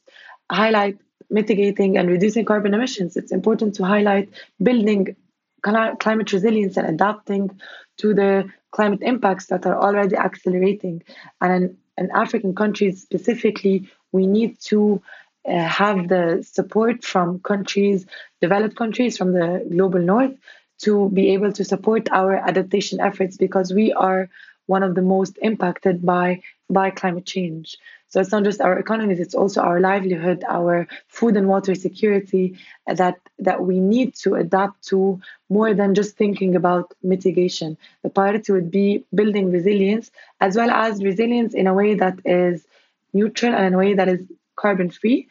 highlight 0.51 0.97
mitigating 1.29 1.97
and 1.97 2.09
reducing 2.09 2.45
carbon 2.45 2.73
emissions. 2.73 3.17
It's 3.17 3.31
important 3.31 3.75
to 3.75 3.85
highlight 3.85 4.29
building 4.61 5.15
climate 5.63 6.31
resilience 6.31 6.77
and 6.77 6.87
adapting 6.87 7.59
to 7.97 8.13
the 8.13 8.51
climate 8.71 9.01
impacts 9.01 9.47
that 9.47 9.65
are 9.65 9.81
already 9.81 10.15
accelerating. 10.15 11.01
And 11.41 11.77
in 11.97 12.11
African 12.11 12.55
countries 12.55 13.01
specifically, 13.01 13.89
we 14.11 14.27
need 14.27 14.59
to 14.61 15.01
uh, 15.47 15.59
have 15.59 16.07
the 16.07 16.45
support 16.49 17.03
from 17.03 17.39
countries, 17.39 18.05
developed 18.41 18.75
countries 18.75 19.17
from 19.17 19.33
the 19.33 19.67
global 19.69 19.99
north, 19.99 20.35
to 20.79 21.09
be 21.09 21.33
able 21.33 21.53
to 21.53 21.63
support 21.63 22.09
our 22.11 22.35
adaptation 22.35 22.99
efforts 22.99 23.37
because 23.37 23.73
we 23.73 23.93
are 23.93 24.29
one 24.65 24.83
of 24.83 24.95
the 24.95 25.01
most 25.01 25.37
impacted 25.41 26.05
by 26.05 26.41
by 26.69 26.89
climate 26.89 27.25
change. 27.25 27.77
So 28.07 28.21
it's 28.21 28.31
not 28.31 28.43
just 28.43 28.61
our 28.61 28.77
economies; 28.79 29.19
it's 29.19 29.35
also 29.35 29.61
our 29.61 29.79
livelihood, 29.79 30.43
our 30.47 30.87
food 31.07 31.35
and 31.37 31.47
water 31.47 31.75
security 31.75 32.57
that 32.87 33.19
that 33.39 33.61
we 33.61 33.79
need 33.79 34.15
to 34.23 34.35
adapt 34.35 34.87
to 34.87 35.19
more 35.49 35.73
than 35.73 35.95
just 35.95 36.15
thinking 36.15 36.55
about 36.55 36.93
mitigation. 37.03 37.77
The 38.03 38.09
priority 38.09 38.51
would 38.53 38.71
be 38.71 39.03
building 39.13 39.51
resilience 39.51 40.11
as 40.39 40.55
well 40.55 40.71
as 40.71 41.03
resilience 41.03 41.53
in 41.53 41.67
a 41.67 41.73
way 41.73 41.95
that 41.95 42.19
is 42.25 42.65
neutral 43.13 43.53
and 43.53 43.65
in 43.65 43.73
a 43.73 43.77
way 43.77 43.93
that 43.93 44.07
is 44.07 44.21
carbon 44.55 44.89
free. 44.89 45.27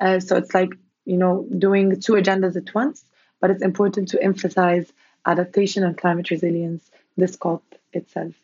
Uh, 0.00 0.20
so 0.20 0.36
it's 0.36 0.54
like 0.54 0.70
you 1.06 1.16
know 1.16 1.46
doing 1.58 2.00
two 2.00 2.12
agendas 2.12 2.56
at 2.56 2.74
once, 2.74 3.04
but 3.40 3.50
it's 3.50 3.62
important 3.62 4.08
to 4.08 4.22
emphasize 4.22 4.92
adaptation 5.26 5.82
and 5.84 5.96
climate 5.98 6.30
resilience. 6.30 6.90
This 7.16 7.34
COP 7.36 7.64
itself. 7.92 8.34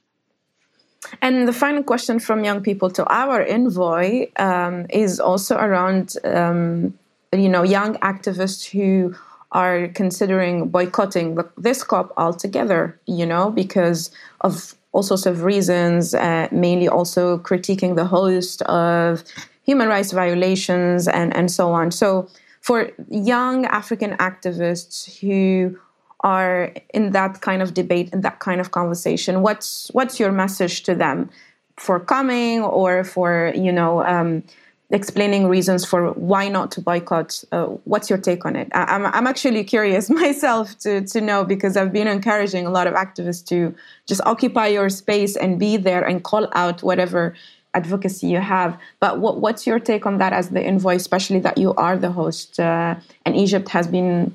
And 1.22 1.46
the 1.48 1.52
final 1.52 1.82
question 1.82 2.18
from 2.18 2.44
young 2.44 2.60
people 2.62 2.90
to 2.90 3.04
our 3.06 3.42
envoy 3.42 4.28
um, 4.36 4.86
is 4.90 5.20
also 5.20 5.56
around, 5.56 6.16
um, 6.24 6.98
you 7.32 7.48
know, 7.48 7.62
young 7.62 7.96
activists 7.96 8.64
who 8.70 9.14
are 9.52 9.88
considering 9.88 10.68
boycotting 10.68 11.38
this 11.56 11.84
COP 11.84 12.12
altogether, 12.16 12.98
you 13.06 13.24
know, 13.24 13.50
because 13.50 14.10
of 14.40 14.74
all 14.92 15.02
sorts 15.02 15.26
of 15.26 15.42
reasons, 15.42 16.14
uh, 16.14 16.48
mainly 16.50 16.88
also 16.88 17.38
critiquing 17.38 17.96
the 17.96 18.04
host 18.04 18.62
of 18.62 19.24
human 19.62 19.88
rights 19.88 20.12
violations 20.12 21.08
and, 21.08 21.34
and 21.36 21.50
so 21.50 21.72
on. 21.72 21.90
So 21.90 22.28
for 22.60 22.90
young 23.08 23.66
African 23.66 24.12
activists 24.18 25.20
who 25.20 25.78
are 26.24 26.72
in 26.94 27.12
that 27.12 27.42
kind 27.42 27.62
of 27.62 27.74
debate 27.74 28.08
and 28.12 28.22
that 28.24 28.40
kind 28.40 28.60
of 28.60 28.72
conversation 28.72 29.42
what's 29.42 29.88
what's 29.92 30.18
your 30.18 30.32
message 30.32 30.82
to 30.84 30.94
them? 30.94 31.30
For 31.76 32.00
coming 32.00 32.62
or 32.62 33.04
for 33.04 33.52
you 33.54 33.70
know 33.70 34.04
um, 34.04 34.42
explaining 34.90 35.48
reasons 35.48 35.84
for 35.84 36.12
why 36.12 36.48
not 36.48 36.70
to 36.72 36.80
boycott 36.80 37.44
uh, 37.52 37.66
what's 37.84 38.08
your 38.08 38.18
take 38.18 38.44
on 38.46 38.56
it? 38.56 38.68
I, 38.72 38.94
am 38.94 39.06
I'm, 39.06 39.14
I'm 39.14 39.26
actually 39.26 39.64
curious 39.64 40.08
myself 40.24 40.78
to, 40.80 41.04
to 41.12 41.20
know 41.20 41.44
because 41.44 41.76
i've 41.76 41.92
been 41.92 42.06
encouraging 42.06 42.64
a 42.66 42.70
lot 42.70 42.86
of 42.86 42.94
activists 42.94 43.44
to 43.48 43.74
just 44.06 44.20
occupy 44.24 44.68
your 44.68 44.88
space 44.88 45.36
and 45.36 45.58
be 45.58 45.76
there 45.76 46.04
and 46.06 46.22
call 46.22 46.48
out 46.52 46.82
whatever 46.82 47.34
advocacy 47.74 48.28
you 48.28 48.38
have. 48.38 48.78
But 49.00 49.18
what, 49.18 49.40
what's 49.40 49.66
your 49.66 49.80
take 49.80 50.06
on 50.06 50.18
that 50.18 50.32
as 50.32 50.50
the 50.50 50.62
envoy 50.62 50.94
especially 50.94 51.40
that 51.40 51.58
you 51.58 51.74
are 51.74 51.96
the 51.98 52.12
host 52.12 52.60
uh, 52.60 52.94
and 53.26 53.36
egypt 53.36 53.68
has 53.68 53.86
been 53.86 54.34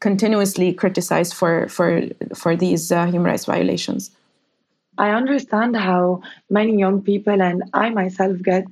continuously 0.00 0.72
criticized 0.72 1.34
for 1.34 1.68
for 1.68 2.02
for 2.34 2.56
these 2.56 2.92
uh, 2.92 3.06
human 3.06 3.24
rights 3.24 3.46
violations. 3.46 4.10
I 4.96 5.10
understand 5.10 5.76
how 5.76 6.22
many 6.50 6.76
young 6.78 7.02
people 7.02 7.40
and 7.40 7.62
I 7.72 7.90
myself 7.90 8.38
get 8.42 8.64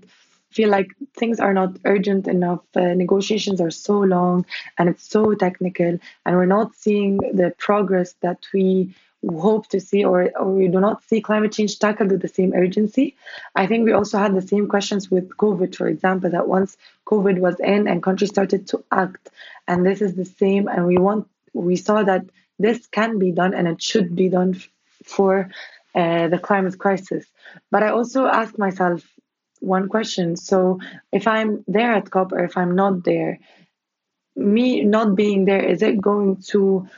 feel 0.50 0.70
like 0.70 0.88
things 1.16 1.38
are 1.38 1.52
not 1.52 1.76
urgent 1.84 2.26
enough. 2.26 2.60
Uh, 2.74 2.94
negotiations 2.94 3.60
are 3.60 3.70
so 3.70 3.98
long 3.98 4.46
and 4.78 4.88
it's 4.88 5.08
so 5.08 5.34
technical, 5.34 5.98
and 6.24 6.36
we're 6.36 6.46
not 6.46 6.74
seeing 6.74 7.18
the 7.18 7.54
progress 7.58 8.14
that 8.22 8.38
we 8.52 8.94
hope 9.24 9.68
to 9.68 9.80
see 9.80 10.04
or, 10.04 10.30
or 10.38 10.52
we 10.52 10.68
do 10.68 10.80
not 10.80 11.02
see 11.04 11.20
climate 11.20 11.52
change 11.52 11.78
tackled 11.78 12.10
with 12.10 12.22
the 12.22 12.28
same 12.28 12.52
urgency. 12.54 13.16
I 13.54 13.66
think 13.66 13.84
we 13.84 13.92
also 13.92 14.18
had 14.18 14.34
the 14.34 14.42
same 14.42 14.68
questions 14.68 15.10
with 15.10 15.28
COVID, 15.36 15.74
for 15.74 15.88
example, 15.88 16.30
that 16.30 16.48
once 16.48 16.76
COVID 17.06 17.38
was 17.38 17.58
in 17.60 17.88
and 17.88 18.02
countries 18.02 18.30
started 18.30 18.68
to 18.68 18.84
act, 18.92 19.30
and 19.66 19.84
this 19.84 20.00
is 20.00 20.14
the 20.14 20.24
same, 20.24 20.68
and 20.68 20.86
we 20.86 20.98
want 20.98 21.28
we 21.52 21.76
saw 21.76 22.02
that 22.02 22.24
this 22.58 22.86
can 22.86 23.18
be 23.18 23.32
done 23.32 23.54
and 23.54 23.66
it 23.66 23.82
should 23.82 24.14
be 24.14 24.28
done 24.28 24.60
for 25.04 25.50
uh, 25.94 26.28
the 26.28 26.38
climate 26.38 26.78
crisis. 26.78 27.24
But 27.70 27.82
I 27.82 27.88
also 27.88 28.26
ask 28.26 28.58
myself 28.58 29.02
one 29.60 29.88
question. 29.88 30.36
So 30.36 30.80
if 31.12 31.26
I'm 31.26 31.64
there 31.66 31.92
at 31.92 32.10
COP 32.10 32.32
or 32.32 32.44
if 32.44 32.56
I'm 32.56 32.74
not 32.76 33.04
there, 33.04 33.38
me 34.36 34.82
not 34.82 35.16
being 35.16 35.46
there, 35.46 35.62
is 35.62 35.82
it 35.82 36.00
going 36.00 36.36
to 36.48 36.88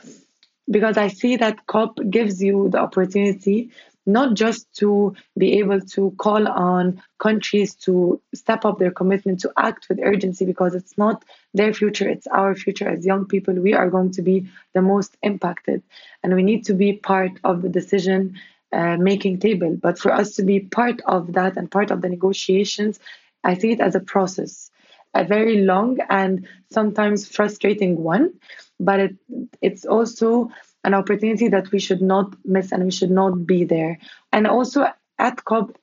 because 0.69 0.97
I 0.97 1.07
see 1.07 1.35
that 1.37 1.65
COP 1.67 1.99
gives 2.09 2.41
you 2.41 2.69
the 2.69 2.79
opportunity 2.79 3.71
not 4.09 4.33
just 4.33 4.71
to 4.73 5.15
be 5.37 5.59
able 5.59 5.79
to 5.79 6.11
call 6.17 6.47
on 6.47 7.01
countries 7.19 7.75
to 7.75 8.19
step 8.33 8.65
up 8.65 8.79
their 8.79 8.91
commitment 8.91 9.39
to 9.41 9.51
act 9.57 9.87
with 9.87 9.99
urgency 10.01 10.45
because 10.45 10.73
it's 10.73 10.97
not 10.97 11.23
their 11.53 11.73
future, 11.73 12.09
it's 12.09 12.27
our 12.27 12.55
future 12.55 12.89
as 12.89 13.05
young 13.05 13.25
people. 13.25 13.53
We 13.53 13.73
are 13.73 13.89
going 13.89 14.11
to 14.11 14.21
be 14.21 14.47
the 14.73 14.81
most 14.81 15.15
impacted, 15.21 15.83
and 16.23 16.35
we 16.35 16.43
need 16.43 16.65
to 16.65 16.73
be 16.73 16.93
part 16.93 17.31
of 17.43 17.61
the 17.61 17.69
decision 17.69 18.35
uh, 18.71 18.97
making 18.97 19.39
table. 19.39 19.77
But 19.79 19.99
for 19.99 20.11
us 20.11 20.35
to 20.35 20.43
be 20.43 20.59
part 20.59 21.01
of 21.05 21.33
that 21.33 21.57
and 21.57 21.71
part 21.71 21.91
of 21.91 22.01
the 22.01 22.09
negotiations, 22.09 22.99
I 23.43 23.55
see 23.55 23.71
it 23.71 23.79
as 23.79 23.95
a 23.95 23.99
process, 23.99 24.71
a 25.13 25.23
very 25.23 25.61
long 25.61 25.97
and 26.09 26.47
sometimes 26.71 27.27
frustrating 27.27 28.03
one. 28.03 28.33
But 28.79 28.99
it, 28.99 29.15
it's 29.61 29.85
also 29.85 30.51
an 30.83 30.93
opportunity 30.93 31.49
that 31.49 31.71
we 31.71 31.79
should 31.79 32.01
not 32.01 32.33
miss 32.45 32.71
and 32.71 32.85
we 32.85 32.91
should 32.91 33.11
not 33.11 33.45
be 33.45 33.63
there. 33.65 33.99
And 34.31 34.47
also 34.47 34.87
at 35.17 35.43
COP, 35.43 35.77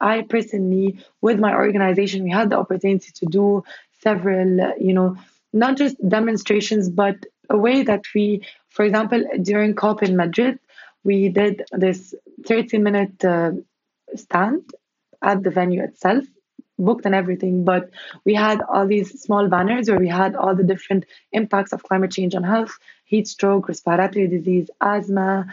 I 0.00 0.22
personally, 0.22 1.04
with 1.20 1.38
my 1.38 1.54
organization, 1.54 2.24
we 2.24 2.30
had 2.30 2.50
the 2.50 2.58
opportunity 2.58 3.12
to 3.14 3.26
do 3.26 3.64
several, 4.02 4.74
you 4.78 4.94
know, 4.94 5.16
not 5.52 5.76
just 5.76 5.96
demonstrations, 6.08 6.88
but 6.88 7.16
a 7.50 7.58
way 7.58 7.82
that 7.82 8.04
we, 8.14 8.46
for 8.70 8.84
example, 8.84 9.22
during 9.42 9.74
COP 9.74 10.02
in 10.02 10.16
Madrid, 10.16 10.58
we 11.04 11.28
did 11.28 11.62
this 11.72 12.14
30 12.46 12.78
minute 12.78 13.24
uh, 13.24 13.52
stand 14.14 14.62
at 15.22 15.42
the 15.42 15.50
venue 15.50 15.82
itself 15.82 16.24
booked 16.84 17.06
and 17.06 17.14
everything 17.14 17.64
but 17.64 17.90
we 18.24 18.34
had 18.34 18.62
all 18.62 18.86
these 18.86 19.20
small 19.20 19.48
banners 19.48 19.88
where 19.88 19.98
we 19.98 20.08
had 20.08 20.36
all 20.36 20.54
the 20.54 20.64
different 20.64 21.04
impacts 21.32 21.72
of 21.72 21.82
climate 21.82 22.10
change 22.10 22.34
on 22.34 22.42
health 22.42 22.78
heat 23.04 23.28
stroke 23.28 23.68
respiratory 23.68 24.26
disease 24.26 24.70
asthma 24.80 25.46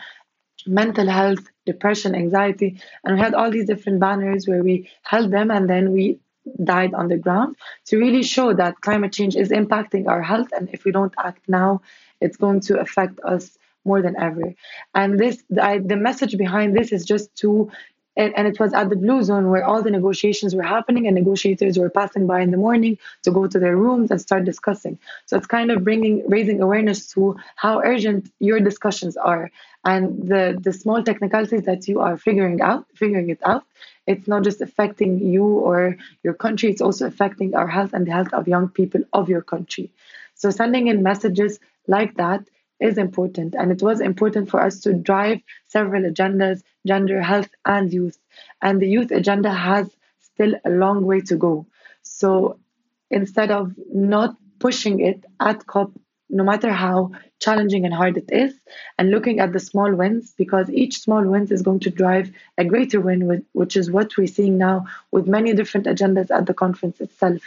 mental 0.65 1.07
health 1.07 1.43
depression 1.65 2.15
anxiety 2.15 2.79
and 3.03 3.15
we 3.15 3.21
had 3.21 3.33
all 3.33 3.51
these 3.51 3.67
different 3.67 3.99
banners 3.99 4.47
where 4.47 4.63
we 4.63 4.89
held 5.03 5.31
them 5.31 5.51
and 5.51 5.69
then 5.69 5.91
we 5.91 6.19
died 6.63 6.93
on 6.93 7.09
the 7.09 7.17
ground 7.17 7.55
to 7.85 7.97
really 7.97 8.23
show 8.23 8.53
that 8.53 8.79
climate 8.81 9.11
change 9.11 9.35
is 9.35 9.49
impacting 9.49 10.07
our 10.07 10.21
health 10.21 10.47
and 10.53 10.69
if 10.71 10.85
we 10.85 10.91
don't 10.91 11.13
act 11.17 11.41
now 11.47 11.81
it's 12.21 12.37
going 12.37 12.59
to 12.59 12.79
affect 12.79 13.19
us 13.23 13.57
more 13.87 14.01
than 14.01 14.15
ever. 14.19 14.53
And 14.93 15.19
this, 15.19 15.41
I, 15.59 15.79
the 15.79 15.95
message 15.95 16.37
behind 16.37 16.75
this 16.75 16.91
is 16.91 17.05
just 17.05 17.33
to, 17.37 17.71
and, 18.17 18.33
and 18.35 18.47
it 18.47 18.59
was 18.59 18.73
at 18.73 18.89
the 18.89 18.95
Blue 18.95 19.23
Zone 19.23 19.49
where 19.49 19.63
all 19.63 19.81
the 19.81 19.91
negotiations 19.91 20.55
were 20.55 20.63
happening, 20.63 21.07
and 21.07 21.15
negotiators 21.15 21.77
were 21.77 21.89
passing 21.89 22.27
by 22.27 22.41
in 22.41 22.51
the 22.51 22.57
morning 22.57 22.97
to 23.23 23.31
go 23.31 23.47
to 23.47 23.59
their 23.59 23.77
rooms 23.77 24.11
and 24.11 24.19
start 24.19 24.43
discussing. 24.43 24.97
So 25.27 25.37
it's 25.37 25.47
kind 25.47 25.71
of 25.71 25.83
bringing, 25.83 26.27
raising 26.27 26.61
awareness 26.61 27.07
to 27.13 27.37
how 27.55 27.79
urgent 27.79 28.31
your 28.39 28.59
discussions 28.59 29.15
are, 29.15 29.51
and 29.85 30.27
the 30.27 30.57
the 30.59 30.73
small 30.73 31.03
technicalities 31.03 31.63
that 31.63 31.87
you 31.87 32.01
are 32.01 32.17
figuring 32.17 32.59
out, 32.61 32.85
figuring 32.95 33.29
it 33.29 33.39
out. 33.45 33.63
It's 34.07 34.27
not 34.27 34.43
just 34.43 34.61
affecting 34.61 35.19
you 35.19 35.45
or 35.45 35.97
your 36.23 36.33
country; 36.33 36.71
it's 36.71 36.81
also 36.81 37.07
affecting 37.07 37.55
our 37.55 37.67
health 37.67 37.93
and 37.93 38.07
the 38.07 38.11
health 38.11 38.33
of 38.33 38.47
young 38.47 38.69
people 38.69 39.01
of 39.13 39.29
your 39.29 39.41
country. 39.41 39.91
So 40.35 40.49
sending 40.49 40.87
in 40.87 41.03
messages 41.03 41.59
like 41.87 42.15
that 42.17 42.41
is 42.79 42.97
important. 42.97 43.55
And 43.55 43.71
it 43.71 43.81
was 43.81 44.01
important 44.01 44.49
for 44.49 44.61
us 44.61 44.79
to 44.81 44.93
drive 44.93 45.39
several 45.67 46.03
agendas 46.03 46.63
gender, 46.85 47.21
health, 47.21 47.49
and 47.65 47.91
youth. 47.91 48.17
And 48.61 48.81
the 48.81 48.87
youth 48.87 49.11
agenda 49.11 49.51
has 49.51 49.89
still 50.19 50.55
a 50.65 50.69
long 50.69 51.05
way 51.05 51.21
to 51.21 51.35
go. 51.35 51.65
So 52.01 52.59
instead 53.09 53.51
of 53.51 53.73
not 53.93 54.35
pushing 54.59 54.99
it 54.99 55.25
at 55.39 55.67
COP, 55.67 55.91
no 56.29 56.43
matter 56.43 56.71
how 56.71 57.11
challenging 57.39 57.85
and 57.85 57.93
hard 57.93 58.17
it 58.17 58.29
is, 58.31 58.53
and 58.97 59.11
looking 59.11 59.39
at 59.39 59.53
the 59.53 59.59
small 59.59 59.93
wins, 59.93 60.33
because 60.37 60.69
each 60.69 60.99
small 60.99 61.23
win 61.23 61.47
is 61.51 61.61
going 61.61 61.79
to 61.81 61.89
drive 61.89 62.31
a 62.57 62.65
greater 62.65 62.99
win, 62.99 63.45
which 63.53 63.77
is 63.77 63.89
what 63.89 64.17
we're 64.17 64.27
seeing 64.27 64.57
now 64.57 64.85
with 65.11 65.27
many 65.27 65.53
different 65.53 65.85
agendas 65.85 66.29
at 66.31 66.45
the 66.45 66.53
conference 66.53 66.99
itself. 66.99 67.41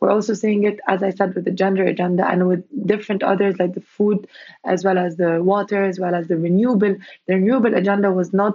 We're 0.00 0.10
also 0.10 0.34
seeing 0.34 0.64
it, 0.64 0.80
as 0.86 1.02
I 1.02 1.10
said, 1.10 1.34
with 1.34 1.44
the 1.44 1.50
gender 1.50 1.84
agenda 1.84 2.28
and 2.28 2.46
with 2.48 2.64
different 2.86 3.22
others 3.22 3.58
like 3.58 3.74
the 3.74 3.80
food, 3.80 4.26
as 4.64 4.84
well 4.84 4.98
as 4.98 5.16
the 5.16 5.42
water, 5.42 5.84
as 5.84 5.98
well 5.98 6.14
as 6.14 6.28
the 6.28 6.36
renewable. 6.36 6.96
The 7.26 7.34
renewable 7.34 7.74
agenda 7.74 8.12
was 8.12 8.32
not 8.32 8.54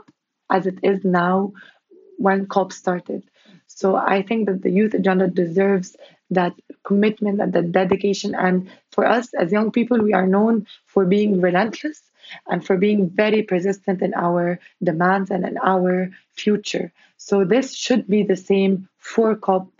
as 0.52 0.68
it 0.68 0.80
is 0.84 1.04
now 1.04 1.54
when 2.18 2.46
COP 2.46 2.72
started. 2.72 3.24
So 3.68 3.96
I 3.96 4.22
think 4.22 4.48
that 4.48 4.62
the 4.62 4.70
youth 4.70 4.94
agenda 4.94 5.28
deserves 5.28 5.96
that 6.30 6.54
commitment 6.84 7.42
and 7.42 7.54
that 7.54 7.72
dedication. 7.72 8.36
And 8.36 8.70
for 8.92 9.06
us 9.06 9.34
as 9.34 9.52
young 9.52 9.72
people, 9.72 10.00
we 10.00 10.14
are 10.14 10.28
known 10.28 10.68
for 10.86 11.06
being 11.06 11.42
relentless 11.42 12.02
and 12.48 12.66
for 12.66 12.78
being 12.78 13.10
very 13.10 13.44
persistent 13.44 14.02
in 14.02 14.14
our 14.14 14.60
demands 14.84 15.32
and 15.32 15.46
in 15.46 15.58
our 15.58 16.12
future. 16.34 16.92
So 17.18 17.44
this 17.44 17.76
should 17.76 18.08
be 18.08 18.24
the 18.24 18.38
same 18.38 18.88
for 18.98 19.36
COP 19.36 19.72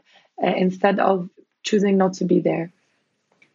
uh, 0.44 0.48
instead 0.48 1.00
of 1.00 1.30
choosing 1.64 1.98
not 1.98 2.14
to 2.14 2.26
be 2.26 2.40
there. 2.40 2.72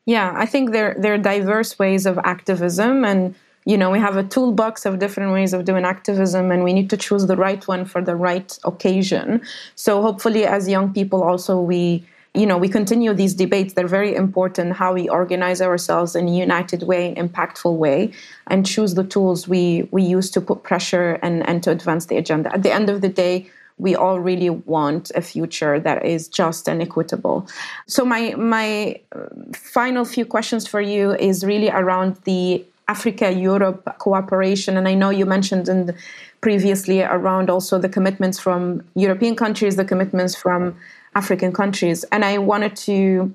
Yeah, 0.07 0.33
I 0.37 0.47
think 0.47 0.73
there 0.73 0.95
there 0.99 1.15
are 1.15 1.19
diverse 1.19 1.79
ways 1.79 2.07
of 2.07 2.19
activism 2.19 3.05
and 3.05 3.35
you 3.65 3.77
know 3.77 3.91
we 3.91 3.99
have 3.99 4.17
a 4.17 4.23
toolbox 4.23 4.87
of 4.87 5.01
different 5.01 5.33
ways 5.33 5.53
of 5.53 5.65
doing 5.65 5.85
activism 5.85 6.53
and 6.53 6.63
we 6.63 6.73
need 6.73 6.89
to 6.91 6.97
choose 6.97 7.27
the 7.27 7.37
right 7.37 7.67
one 7.67 7.85
for 7.85 8.01
the 8.01 8.15
right 8.15 8.57
occasion. 8.65 9.43
So 9.75 10.03
hopefully 10.03 10.47
as 10.47 10.69
young 10.69 10.93
people 10.93 11.23
also 11.23 11.61
we 11.61 12.07
you 12.37 12.47
know 12.47 12.59
we 12.59 12.69
continue 12.69 13.13
these 13.15 13.35
debates 13.35 13.73
they're 13.73 13.89
very 13.89 14.15
important 14.15 14.75
how 14.75 14.93
we 14.93 15.09
organize 15.09 15.63
ourselves 15.63 16.15
in 16.15 16.29
a 16.29 16.31
united 16.31 16.83
way 16.83 17.15
impactful 17.15 17.75
way 17.77 18.13
and 18.49 18.67
choose 18.67 18.95
the 18.95 19.05
tools 19.05 19.49
we 19.49 19.89
we 19.91 20.03
use 20.03 20.31
to 20.31 20.41
put 20.41 20.63
pressure 20.63 21.19
and 21.23 21.49
and 21.49 21.63
to 21.63 21.71
advance 21.71 22.07
the 22.07 22.17
agenda 22.17 22.53
at 22.53 22.63
the 22.63 22.71
end 22.71 22.91
of 22.91 23.01
the 23.01 23.09
day 23.09 23.51
we 23.79 23.95
all 23.95 24.21
really 24.21 24.51
want 24.51 25.11
a 25.15 25.21
future 25.21 25.79
that 25.79 26.05
is 26.05 26.29
just 26.29 26.69
and 26.69 26.81
equitable. 26.81 27.47
So 27.87 28.05
my 28.05 28.35
my 28.37 29.01
uh, 29.13 29.27
final 29.53 30.05
few 30.05 30.25
questions 30.25 30.67
for 30.67 30.81
you 30.81 31.13
is 31.15 31.45
really 31.45 31.71
around 31.71 32.17
the 32.25 32.65
Africa 32.89 33.33
Europe 33.33 33.83
cooperation, 33.99 34.77
and 34.77 34.89
I 34.89 34.95
know 34.95 35.11
you 35.11 35.27
mentioned 35.27 35.69
in 35.69 35.87
the, 35.87 35.95
previously 36.41 37.03
around 37.03 37.51
also 37.51 37.79
the 37.79 37.89
commitments 37.89 38.39
from 38.39 38.83
European 38.95 39.35
countries, 39.35 39.77
the 39.77 39.85
commitments 39.85 40.35
from 40.35 40.77
African 41.15 41.53
countries, 41.53 42.05
and 42.13 42.25
I 42.25 42.39
wanted 42.39 42.77
to 42.77 43.33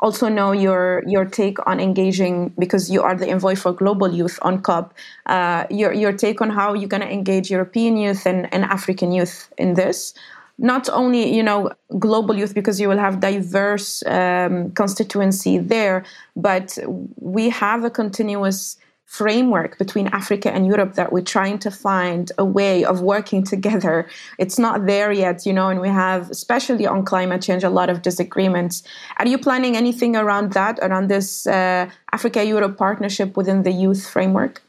also 0.00 0.28
know 0.28 0.52
your 0.52 1.02
your 1.06 1.24
take 1.24 1.58
on 1.66 1.78
engaging 1.80 2.52
because 2.58 2.90
you 2.90 3.02
are 3.02 3.14
the 3.14 3.28
envoy 3.28 3.54
for 3.54 3.72
global 3.72 4.12
youth 4.12 4.38
on 4.42 4.60
COP. 4.62 4.94
Uh, 5.26 5.66
your 5.70 5.92
your 5.92 6.12
take 6.12 6.40
on 6.40 6.50
how 6.50 6.74
you're 6.74 6.88
going 6.88 7.02
to 7.02 7.12
engage 7.12 7.50
European 7.50 7.96
youth 7.96 8.26
and, 8.26 8.52
and 8.52 8.64
African 8.64 9.12
youth 9.12 9.52
in 9.58 9.74
this. 9.74 10.14
Not 10.58 10.88
only 10.90 11.34
you 11.34 11.42
know 11.42 11.70
global 11.98 12.36
youth 12.36 12.54
because 12.54 12.80
you 12.80 12.88
will 12.88 12.98
have 12.98 13.20
diverse 13.20 14.02
um, 14.06 14.70
constituency 14.72 15.58
there, 15.58 16.04
but 16.36 16.78
we 17.16 17.50
have 17.50 17.84
a 17.84 17.90
continuous 17.90 18.76
framework 19.10 19.76
between 19.76 20.06
Africa 20.20 20.52
and 20.52 20.64
Europe 20.64 20.94
that 20.94 21.12
we're 21.12 21.30
trying 21.36 21.58
to 21.58 21.68
find 21.68 22.30
a 22.38 22.44
way 22.44 22.84
of 22.84 23.00
working 23.00 23.42
together. 23.42 24.08
It's 24.38 24.56
not 24.56 24.86
there 24.86 25.10
yet, 25.10 25.44
you 25.44 25.52
know, 25.52 25.68
and 25.68 25.80
we 25.80 25.88
have, 25.88 26.30
especially 26.30 26.86
on 26.86 27.04
climate 27.04 27.42
change, 27.42 27.64
a 27.64 27.70
lot 27.70 27.90
of 27.90 28.02
disagreements. 28.02 28.84
Are 29.18 29.26
you 29.26 29.36
planning 29.36 29.76
anything 29.76 30.14
around 30.14 30.52
that, 30.52 30.78
around 30.80 31.08
this 31.08 31.44
uh, 31.48 31.90
Africa 32.12 32.44
Europe 32.44 32.78
partnership 32.78 33.36
within 33.36 33.64
the 33.64 33.72
youth 33.72 34.08
framework? 34.08 34.62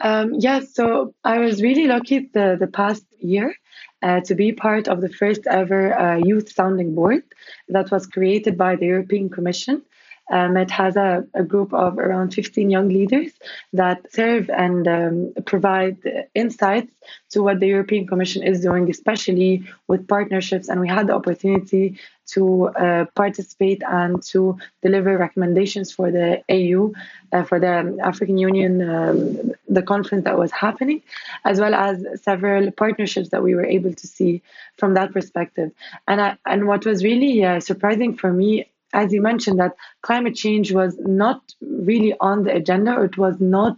Um, 0.00 0.34
yes, 0.36 0.74
so 0.74 1.14
I 1.22 1.38
was 1.38 1.62
really 1.62 1.86
lucky 1.86 2.28
the, 2.34 2.56
the 2.58 2.66
past 2.66 3.04
year 3.20 3.54
uh, 4.02 4.20
to 4.22 4.34
be 4.34 4.50
part 4.50 4.88
of 4.88 5.00
the 5.00 5.08
first 5.08 5.42
ever 5.46 5.96
uh, 5.96 6.16
youth 6.16 6.50
sounding 6.52 6.92
board 6.96 7.22
that 7.68 7.92
was 7.92 8.04
created 8.08 8.58
by 8.58 8.74
the 8.74 8.86
European 8.86 9.30
Commission. 9.30 9.82
Um, 10.30 10.56
it 10.56 10.70
has 10.70 10.96
a, 10.96 11.26
a, 11.34 11.42
group 11.42 11.74
of 11.74 11.98
around 11.98 12.32
15 12.32 12.70
young 12.70 12.88
leaders 12.88 13.32
that 13.74 14.10
serve 14.10 14.48
and 14.48 14.88
um, 14.88 15.34
provide 15.44 15.98
insights 16.34 16.90
to 17.30 17.42
what 17.42 17.60
the 17.60 17.66
European 17.66 18.06
Commission 18.06 18.42
is 18.42 18.60
doing, 18.60 18.88
especially 18.88 19.64
with 19.86 20.08
partnerships. 20.08 20.68
And 20.68 20.80
we 20.80 20.88
had 20.88 21.08
the 21.08 21.14
opportunity 21.14 22.00
to 22.26 22.68
uh, 22.68 23.04
participate 23.14 23.82
and 23.86 24.22
to 24.22 24.58
deliver 24.82 25.18
recommendations 25.18 25.92
for 25.92 26.10
the 26.10 26.42
AU, 26.48 26.92
uh, 27.32 27.44
for 27.44 27.60
the 27.60 27.98
African 28.02 28.38
Union, 28.38 28.88
um, 28.88 29.52
the 29.68 29.82
conference 29.82 30.24
that 30.24 30.38
was 30.38 30.50
happening, 30.50 31.02
as 31.44 31.60
well 31.60 31.74
as 31.74 32.02
several 32.22 32.70
partnerships 32.70 33.28
that 33.28 33.42
we 33.42 33.54
were 33.54 33.66
able 33.66 33.92
to 33.92 34.06
see 34.06 34.42
from 34.78 34.94
that 34.94 35.12
perspective. 35.12 35.70
And 36.08 36.20
I, 36.20 36.38
and 36.46 36.66
what 36.66 36.86
was 36.86 37.04
really 37.04 37.44
uh, 37.44 37.60
surprising 37.60 38.16
for 38.16 38.32
me 38.32 38.66
as 38.94 39.12
you 39.12 39.20
mentioned, 39.20 39.58
that 39.60 39.76
climate 40.02 40.34
change 40.34 40.72
was 40.72 40.96
not 40.98 41.42
really 41.60 42.14
on 42.20 42.44
the 42.44 42.54
agenda, 42.54 43.02
it 43.02 43.18
was 43.18 43.40
not 43.40 43.76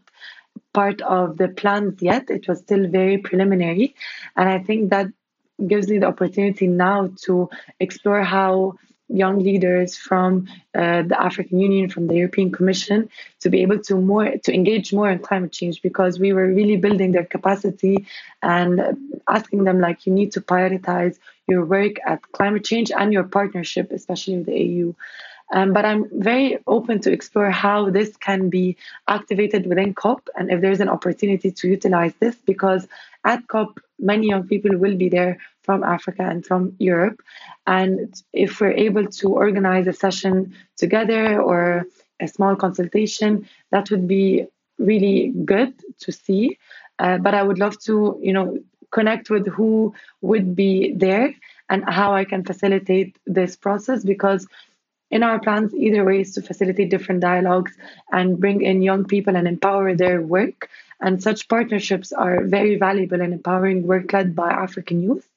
part 0.73 1.01
of 1.03 1.39
the 1.39 1.49
plans 1.49 2.03
yet. 2.03 2.31
It 2.31 2.47
was 2.47 2.59
still 2.59 2.87
very 2.89 3.19
preliminary. 3.19 3.95
And 4.37 4.49
I 4.49 4.59
think 4.59 4.91
that 4.91 5.07
gives 5.67 5.89
me 5.89 5.99
the 5.99 6.07
opportunity 6.07 6.67
now 6.67 7.11
to 7.25 7.49
explore 7.81 8.23
how 8.23 8.75
young 9.09 9.39
leaders 9.39 9.97
from 9.97 10.49
uh, 10.75 11.03
the 11.03 11.17
African 11.21 11.61
Union, 11.61 11.89
from 11.89 12.07
the 12.09 12.17
European 12.17 12.51
Commission, 12.51 13.09
to 13.41 13.51
be 13.51 13.63
able 13.63 13.79
to 13.81 13.97
more 13.97 14.37
to 14.45 14.53
engage 14.53 14.93
more 14.93 15.11
in 15.11 15.19
climate 15.19 15.53
change 15.53 15.83
because 15.83 16.19
we 16.19 16.33
were 16.33 16.53
really 16.53 16.77
building 16.77 17.13
their 17.13 17.25
capacity 17.25 18.07
and 18.43 18.83
asking 19.29 19.65
them 19.65 19.81
like 19.81 20.07
you 20.07 20.13
need 20.13 20.33
to 20.33 20.41
prioritize 20.41 21.19
your 21.47 21.65
work 21.65 21.95
at 22.07 22.21
climate 22.33 22.65
change 22.65 22.91
and 22.91 23.13
your 23.13 23.25
partnership, 23.25 23.93
especially 23.93 24.39
with 24.39 24.47
the 24.47 24.83
AU. 24.83 24.95
Um, 25.53 25.73
but 25.73 25.85
I'm 25.85 26.07
very 26.13 26.59
open 26.67 27.01
to 27.03 27.13
explore 27.13 27.51
how 27.51 27.91
this 27.91 28.17
can 28.17 28.49
be 28.49 28.77
activated 29.07 29.67
within 29.67 29.95
COP 29.95 30.29
and 30.37 30.51
if 30.51 30.61
there's 30.61 30.81
an 30.81 30.89
opportunity 30.89 31.53
to 31.53 31.69
utilize 31.69 32.15
this 32.19 32.35
because 32.35 32.89
at 33.25 33.47
COP, 33.47 33.81
many 33.99 34.29
young 34.29 34.47
people 34.47 34.77
will 34.77 34.97
be 34.97 35.09
there 35.09 35.39
from 35.67 35.83
Africa 35.83 36.23
and 36.23 36.47
from 36.47 36.75
Europe. 36.79 37.21
And 37.67 38.15
if 38.33 38.61
we're 38.61 38.73
able 38.89 39.07
to 39.21 39.29
organize 39.29 39.87
a 39.87 39.93
session 39.93 40.55
together 40.77 41.41
or 41.43 41.87
a 42.21 42.29
small 42.29 42.57
consultation, 42.57 43.49
that 43.73 43.91
would 43.91 44.07
be 44.09 44.47
really 44.79 45.33
good 45.45 45.75
to 46.01 46.13
see. 46.13 46.59
Uh, 46.99 47.19
but 47.19 47.35
I 47.35 47.43
would 47.43 47.59
love 47.59 47.79
to, 47.81 48.19
you 48.23 48.33
know, 48.33 48.59
connect 48.91 49.29
with 49.29 49.47
who 49.49 49.93
would 50.23 50.57
be 50.57 50.95
there 50.95 51.35
and 51.69 51.85
how 51.89 52.15
I 52.15 52.25
can 52.25 52.45
facilitate 52.45 53.19
this 53.27 53.57
process 53.57 54.05
because 54.05 54.47
in 55.11 55.23
our 55.23 55.39
plans, 55.39 55.75
either 55.75 56.05
way 56.05 56.21
is 56.21 56.33
to 56.33 56.43
facilitate 56.43 56.91
different 56.91 57.21
dialogues 57.21 57.73
and 58.13 58.41
bring 58.41 58.63
in 58.63 58.83
young 58.83 59.05
people 59.05 59.37
and 59.37 59.47
empower 59.47 59.95
their 59.95 60.21
work. 60.21 60.69
And 61.01 61.23
such 61.23 61.49
partnerships 61.49 62.13
are 62.13 62.45
very 62.45 62.77
valuable 62.77 63.21
in 63.21 63.33
empowering 63.33 63.87
work 63.87 64.13
led 64.13 64.35
by 64.35 64.51
African 64.51 65.03
youth, 65.03 65.29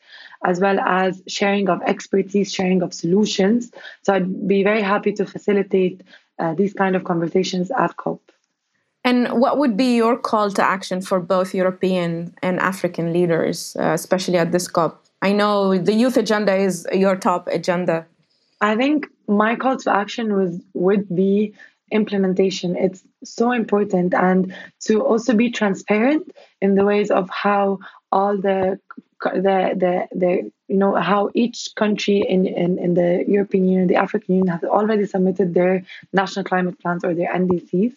as 0.46 0.60
well 0.60 0.80
as 0.80 1.22
sharing 1.28 1.70
of 1.70 1.82
expertise, 1.84 2.52
sharing 2.52 2.82
of 2.82 2.94
solutions. 2.94 3.72
So 4.04 4.14
I'd 4.14 4.48
be 4.48 4.64
very 4.64 4.82
happy 4.82 5.12
to 5.14 5.26
facilitate 5.26 6.02
uh, 6.40 6.54
these 6.54 6.74
kind 6.74 6.96
of 6.96 7.04
conversations 7.04 7.72
at 7.72 7.96
COP. 7.98 8.22
And 9.04 9.40
what 9.42 9.58
would 9.58 9.78
be 9.78 9.96
your 9.96 10.18
call 10.18 10.52
to 10.52 10.64
action 10.64 11.02
for 11.02 11.20
both 11.20 11.54
European 11.54 12.34
and 12.42 12.60
African 12.60 13.14
leaders, 13.14 13.76
uh, 13.80 13.92
especially 13.94 14.38
at 14.38 14.52
this 14.52 14.68
COP? 14.68 15.04
I 15.22 15.32
know 15.32 15.78
the 15.78 15.94
youth 15.94 16.18
agenda 16.18 16.56
is 16.56 16.88
your 16.94 17.16
top 17.16 17.48
agenda. 17.48 18.06
I 18.62 18.76
think 18.76 19.08
my 19.28 19.56
call 19.56 19.78
to 19.78 19.94
action 19.94 20.36
was 20.36 20.62
would 20.74 21.14
be 21.14 21.54
implementation. 21.92 22.76
It's 22.76 23.04
so 23.24 23.52
important 23.52 24.14
and 24.14 24.54
to 24.82 25.02
also 25.02 25.34
be 25.34 25.50
transparent 25.50 26.32
in 26.62 26.76
the 26.76 26.86
ways 26.86 27.10
of 27.10 27.30
how 27.30 27.80
all 28.12 28.38
the 28.38 28.80
the 29.24 29.74
the, 29.76 30.08
the 30.18 30.52
you 30.68 30.78
know 30.78 30.96
how 30.96 31.30
each 31.34 31.70
country 31.76 32.24
in, 32.28 32.46
in, 32.46 32.78
in 32.78 32.94
the 32.94 33.26
European 33.28 33.68
Union, 33.68 33.88
the 33.88 33.96
African 33.96 34.36
Union 34.36 34.60
has 34.60 34.64
already 34.64 35.06
submitted 35.06 35.54
their 35.54 35.84
national 36.14 36.46
climate 36.46 36.80
plans 36.80 37.04
or 37.04 37.14
their 37.14 37.34
NDCs. 37.34 37.94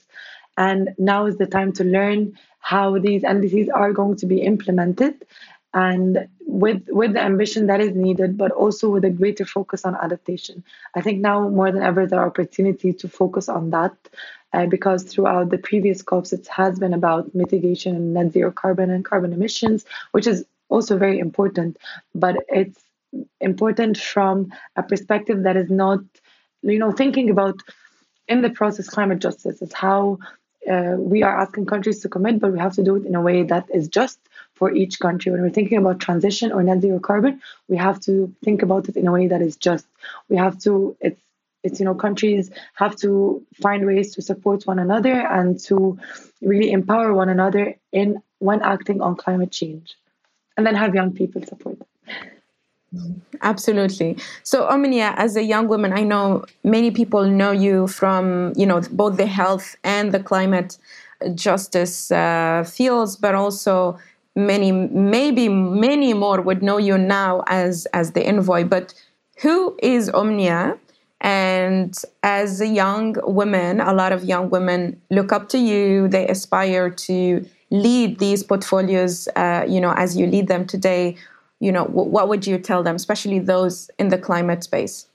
And 0.56 0.90
now 0.98 1.26
is 1.26 1.38
the 1.38 1.46
time 1.46 1.72
to 1.74 1.84
learn 1.84 2.38
how 2.60 2.98
these 2.98 3.22
NDCs 3.22 3.68
are 3.74 3.92
going 3.92 4.16
to 4.16 4.26
be 4.26 4.42
implemented 4.42 5.24
and 5.74 6.28
with 6.46 6.86
with 6.88 7.14
the 7.14 7.20
ambition 7.20 7.66
that 7.66 7.80
is 7.80 7.94
needed 7.94 8.36
but 8.36 8.50
also 8.52 8.90
with 8.90 9.04
a 9.04 9.10
greater 9.10 9.44
focus 9.44 9.84
on 9.84 9.96
adaptation 9.96 10.62
i 10.94 11.00
think 11.00 11.20
now 11.20 11.48
more 11.48 11.72
than 11.72 11.82
ever 11.82 12.06
there 12.06 12.20
are 12.20 12.26
opportunity 12.26 12.92
to 12.92 13.08
focus 13.08 13.48
on 13.48 13.70
that 13.70 13.94
uh, 14.52 14.66
because 14.66 15.04
throughout 15.04 15.48
the 15.48 15.56
previous 15.56 16.02
COPs 16.02 16.32
it 16.32 16.46
has 16.48 16.78
been 16.78 16.92
about 16.92 17.34
mitigation 17.34 17.96
and 17.96 18.12
net 18.12 18.32
zero 18.32 18.50
carbon 18.50 18.90
and 18.90 19.04
carbon 19.04 19.32
emissions 19.32 19.86
which 20.10 20.26
is 20.26 20.44
also 20.72 20.98
very 21.06 21.18
important 21.18 21.76
but 22.14 22.36
it's 22.48 22.80
important 23.40 23.98
from 24.12 24.52
a 24.76 24.82
perspective 24.82 25.42
that 25.44 25.56
is 25.56 25.70
not 25.70 26.00
you 26.62 26.78
know 26.82 26.92
thinking 26.92 27.28
about 27.30 27.56
in 28.28 28.42
the 28.42 28.50
process 28.50 28.88
climate 28.88 29.20
justice 29.26 29.60
is 29.62 29.72
how 29.72 30.18
uh, 30.70 30.94
we 30.96 31.22
are 31.22 31.40
asking 31.40 31.66
countries 31.66 32.00
to 32.00 32.08
commit, 32.08 32.38
but 32.38 32.52
we 32.52 32.58
have 32.58 32.74
to 32.74 32.84
do 32.84 32.96
it 32.96 33.04
in 33.04 33.14
a 33.14 33.20
way 33.20 33.42
that 33.42 33.66
is 33.74 33.88
just 33.88 34.18
for 34.54 34.72
each 34.72 35.00
country. 35.00 35.32
When 35.32 35.42
we're 35.42 35.50
thinking 35.50 35.78
about 35.78 36.00
transition 36.00 36.52
or 36.52 36.62
net 36.62 36.80
zero 36.80 37.00
carbon, 37.00 37.40
we 37.68 37.76
have 37.76 38.00
to 38.02 38.32
think 38.44 38.62
about 38.62 38.88
it 38.88 38.96
in 38.96 39.06
a 39.08 39.12
way 39.12 39.26
that 39.26 39.42
is 39.42 39.56
just. 39.56 39.86
We 40.28 40.36
have 40.36 40.58
to, 40.60 40.96
it's, 41.00 41.20
it's, 41.64 41.80
you 41.80 41.84
know, 41.84 41.94
countries 41.94 42.50
have 42.74 42.96
to 42.96 43.44
find 43.60 43.86
ways 43.86 44.14
to 44.14 44.22
support 44.22 44.66
one 44.66 44.78
another 44.78 45.14
and 45.14 45.58
to 45.60 45.98
really 46.40 46.70
empower 46.70 47.12
one 47.12 47.28
another 47.28 47.76
in 47.92 48.22
when 48.38 48.62
acting 48.62 49.00
on 49.00 49.16
climate 49.16 49.50
change. 49.50 49.96
And 50.56 50.66
then 50.66 50.74
have 50.74 50.94
young 50.94 51.12
people 51.12 51.42
support 51.44 51.78
them. 51.78 51.88
Absolutely. 53.40 54.18
So, 54.42 54.66
Omnia, 54.66 55.14
as 55.16 55.36
a 55.36 55.42
young 55.42 55.66
woman, 55.66 55.92
I 55.92 56.02
know 56.02 56.44
many 56.62 56.90
people 56.90 57.24
know 57.24 57.50
you 57.50 57.86
from, 57.86 58.52
you 58.54 58.66
know, 58.66 58.82
both 58.92 59.16
the 59.16 59.26
health 59.26 59.76
and 59.82 60.12
the 60.12 60.20
climate 60.20 60.76
justice 61.34 62.10
uh, 62.10 62.64
fields, 62.68 63.16
but 63.16 63.34
also 63.34 63.98
many, 64.36 64.72
maybe 64.72 65.48
many 65.48 66.12
more 66.12 66.40
would 66.42 66.62
know 66.62 66.76
you 66.78 66.98
now 66.98 67.42
as 67.46 67.86
as 67.94 68.12
the 68.12 68.26
envoy. 68.26 68.64
But 68.64 68.92
who 69.40 69.76
is 69.82 70.10
Omnia? 70.10 70.78
And 71.22 71.96
as 72.24 72.60
a 72.60 72.66
young 72.66 73.16
woman, 73.22 73.80
a 73.80 73.94
lot 73.94 74.12
of 74.12 74.24
young 74.24 74.50
women 74.50 75.00
look 75.10 75.32
up 75.32 75.48
to 75.50 75.58
you. 75.58 76.08
They 76.08 76.26
aspire 76.26 76.90
to 76.90 77.46
lead 77.72 78.18
these 78.20 78.44
portfolios, 78.44 79.28
uh, 79.34 79.64
you 79.68 79.80
know, 79.80 79.92
as 79.96 80.16
you 80.16 80.26
lead 80.26 80.46
them 80.46 80.66
today 80.66 81.16
you 81.62 81.70
know 81.70 81.84
what 81.84 82.28
would 82.28 82.44
you 82.44 82.58
tell 82.58 82.82
them 82.82 82.96
especially 82.96 83.38
those 83.38 83.88
in 83.98 84.08
the 84.08 84.18
climate 84.18 84.64
space? 84.64 85.06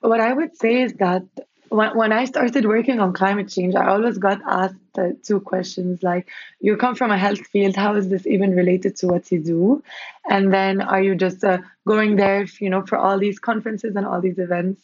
What 0.00 0.20
i 0.20 0.32
would 0.32 0.56
say 0.56 0.82
is 0.82 0.94
that 0.94 1.24
when, 1.68 1.94
when 1.94 2.10
i 2.10 2.24
started 2.24 2.64
working 2.64 3.00
on 3.00 3.12
climate 3.12 3.50
change 3.54 3.74
i 3.74 3.86
always 3.86 4.16
got 4.16 4.40
asked 4.46 4.86
the 4.94 5.06
two 5.22 5.40
questions 5.40 6.02
like 6.02 6.30
you 6.60 6.76
come 6.78 6.94
from 6.94 7.10
a 7.10 7.18
health 7.18 7.44
field 7.52 7.76
how 7.76 7.94
is 7.94 8.08
this 8.08 8.26
even 8.26 8.56
related 8.56 8.96
to 8.96 9.06
what 9.08 9.30
you 9.30 9.40
do? 9.40 9.82
And 10.30 10.52
then 10.52 10.80
are 10.80 11.02
you 11.02 11.14
just 11.14 11.44
uh, 11.44 11.58
going 11.86 12.16
there 12.16 12.46
you 12.60 12.70
know 12.70 12.82
for 12.86 12.96
all 12.96 13.18
these 13.18 13.38
conferences 13.38 13.94
and 13.94 14.06
all 14.06 14.22
these 14.22 14.38
events? 14.38 14.80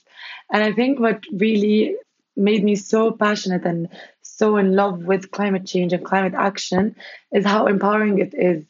And 0.53 0.63
i 0.63 0.71
think 0.73 1.01
what 1.01 1.25
really 1.33 1.97
made 2.37 2.63
me 2.63 2.77
so 2.77 3.11
passionate 3.11 3.65
and 3.65 3.89
so 4.37 4.57
in 4.57 4.75
love 4.75 5.05
with 5.05 5.31
climate 5.31 5.67
change 5.67 5.93
and 5.93 6.05
climate 6.05 6.35
action 6.35 6.95
is 7.33 7.45
how 7.45 7.67
empowering 7.67 8.19
it 8.19 8.35
is 8.35 8.65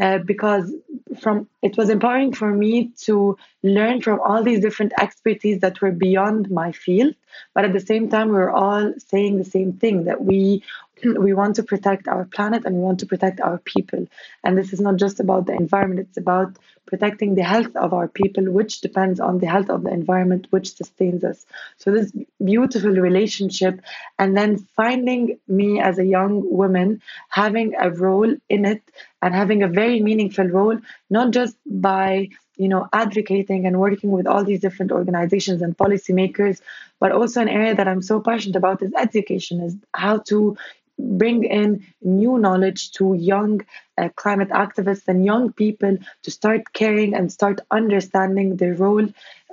uh, 0.00 0.18
because 0.18 0.72
from 1.20 1.48
it 1.62 1.76
was 1.76 1.88
empowering 1.88 2.32
for 2.32 2.52
me 2.52 2.90
to 3.06 3.36
learn 3.62 4.00
from 4.00 4.20
all 4.20 4.42
these 4.42 4.60
different 4.60 4.92
expertise 5.00 5.60
that 5.60 5.80
were 5.80 5.92
beyond 5.92 6.50
my 6.50 6.72
field 6.72 7.14
but 7.54 7.64
at 7.64 7.72
the 7.72 7.80
same 7.80 8.08
time 8.08 8.28
we 8.28 8.34
we're 8.34 8.50
all 8.50 8.92
saying 8.98 9.38
the 9.38 9.50
same 9.56 9.72
thing 9.72 10.04
that 10.04 10.22
we 10.22 10.62
we 11.18 11.32
want 11.32 11.56
to 11.56 11.62
protect 11.62 12.08
our 12.08 12.24
planet 12.24 12.64
and 12.64 12.76
we 12.76 12.82
want 12.82 13.00
to 13.00 13.06
protect 13.06 13.40
our 13.40 13.58
people. 13.58 14.06
And 14.42 14.56
this 14.56 14.72
is 14.72 14.80
not 14.80 14.96
just 14.96 15.20
about 15.20 15.46
the 15.46 15.54
environment 15.54 16.00
it's 16.00 16.16
about 16.16 16.56
protecting 16.86 17.34
the 17.34 17.42
health 17.42 17.74
of 17.76 17.92
our 17.92 18.08
people 18.08 18.44
which 18.44 18.80
depends 18.80 19.20
on 19.20 19.38
the 19.38 19.46
health 19.46 19.70
of 19.70 19.82
the 19.82 19.90
environment 19.90 20.46
which 20.50 20.76
sustains 20.76 21.24
us. 21.24 21.44
So 21.78 21.90
this 21.90 22.12
beautiful 22.44 22.90
relationship 22.90 23.80
and 24.18 24.36
then 24.36 24.58
finding 24.76 25.38
me 25.48 25.80
as 25.80 25.98
a 25.98 26.04
young 26.04 26.48
woman 26.50 27.02
having 27.28 27.74
a 27.78 27.90
role 27.90 28.34
in 28.48 28.64
it 28.64 28.82
and 29.22 29.34
having 29.34 29.62
a 29.62 29.68
very 29.68 30.00
meaningful 30.00 30.46
role 30.46 30.78
not 31.10 31.32
just 31.32 31.56
by 31.66 32.28
you 32.56 32.68
know 32.68 32.88
advocating 32.92 33.66
and 33.66 33.78
working 33.78 34.10
with 34.10 34.26
all 34.26 34.44
these 34.44 34.60
different 34.60 34.92
organizations 34.92 35.62
and 35.62 35.76
policymakers 35.76 36.60
but 37.00 37.12
also 37.12 37.40
an 37.40 37.48
area 37.48 37.74
that 37.74 37.88
i'm 37.88 38.02
so 38.02 38.20
passionate 38.20 38.56
about 38.56 38.82
is 38.82 38.92
education 38.96 39.60
is 39.60 39.76
how 39.94 40.18
to 40.18 40.56
bring 40.98 41.44
in 41.44 41.86
new 42.02 42.38
knowledge 42.38 42.92
to 42.92 43.14
young 43.14 43.60
uh, 43.98 44.08
climate 44.16 44.50
activists 44.50 45.08
and 45.08 45.24
young 45.24 45.52
people 45.52 45.96
to 46.22 46.30
start 46.30 46.72
caring 46.72 47.14
and 47.14 47.32
start 47.32 47.60
understanding 47.70 48.56
their 48.56 48.74
role 48.74 49.06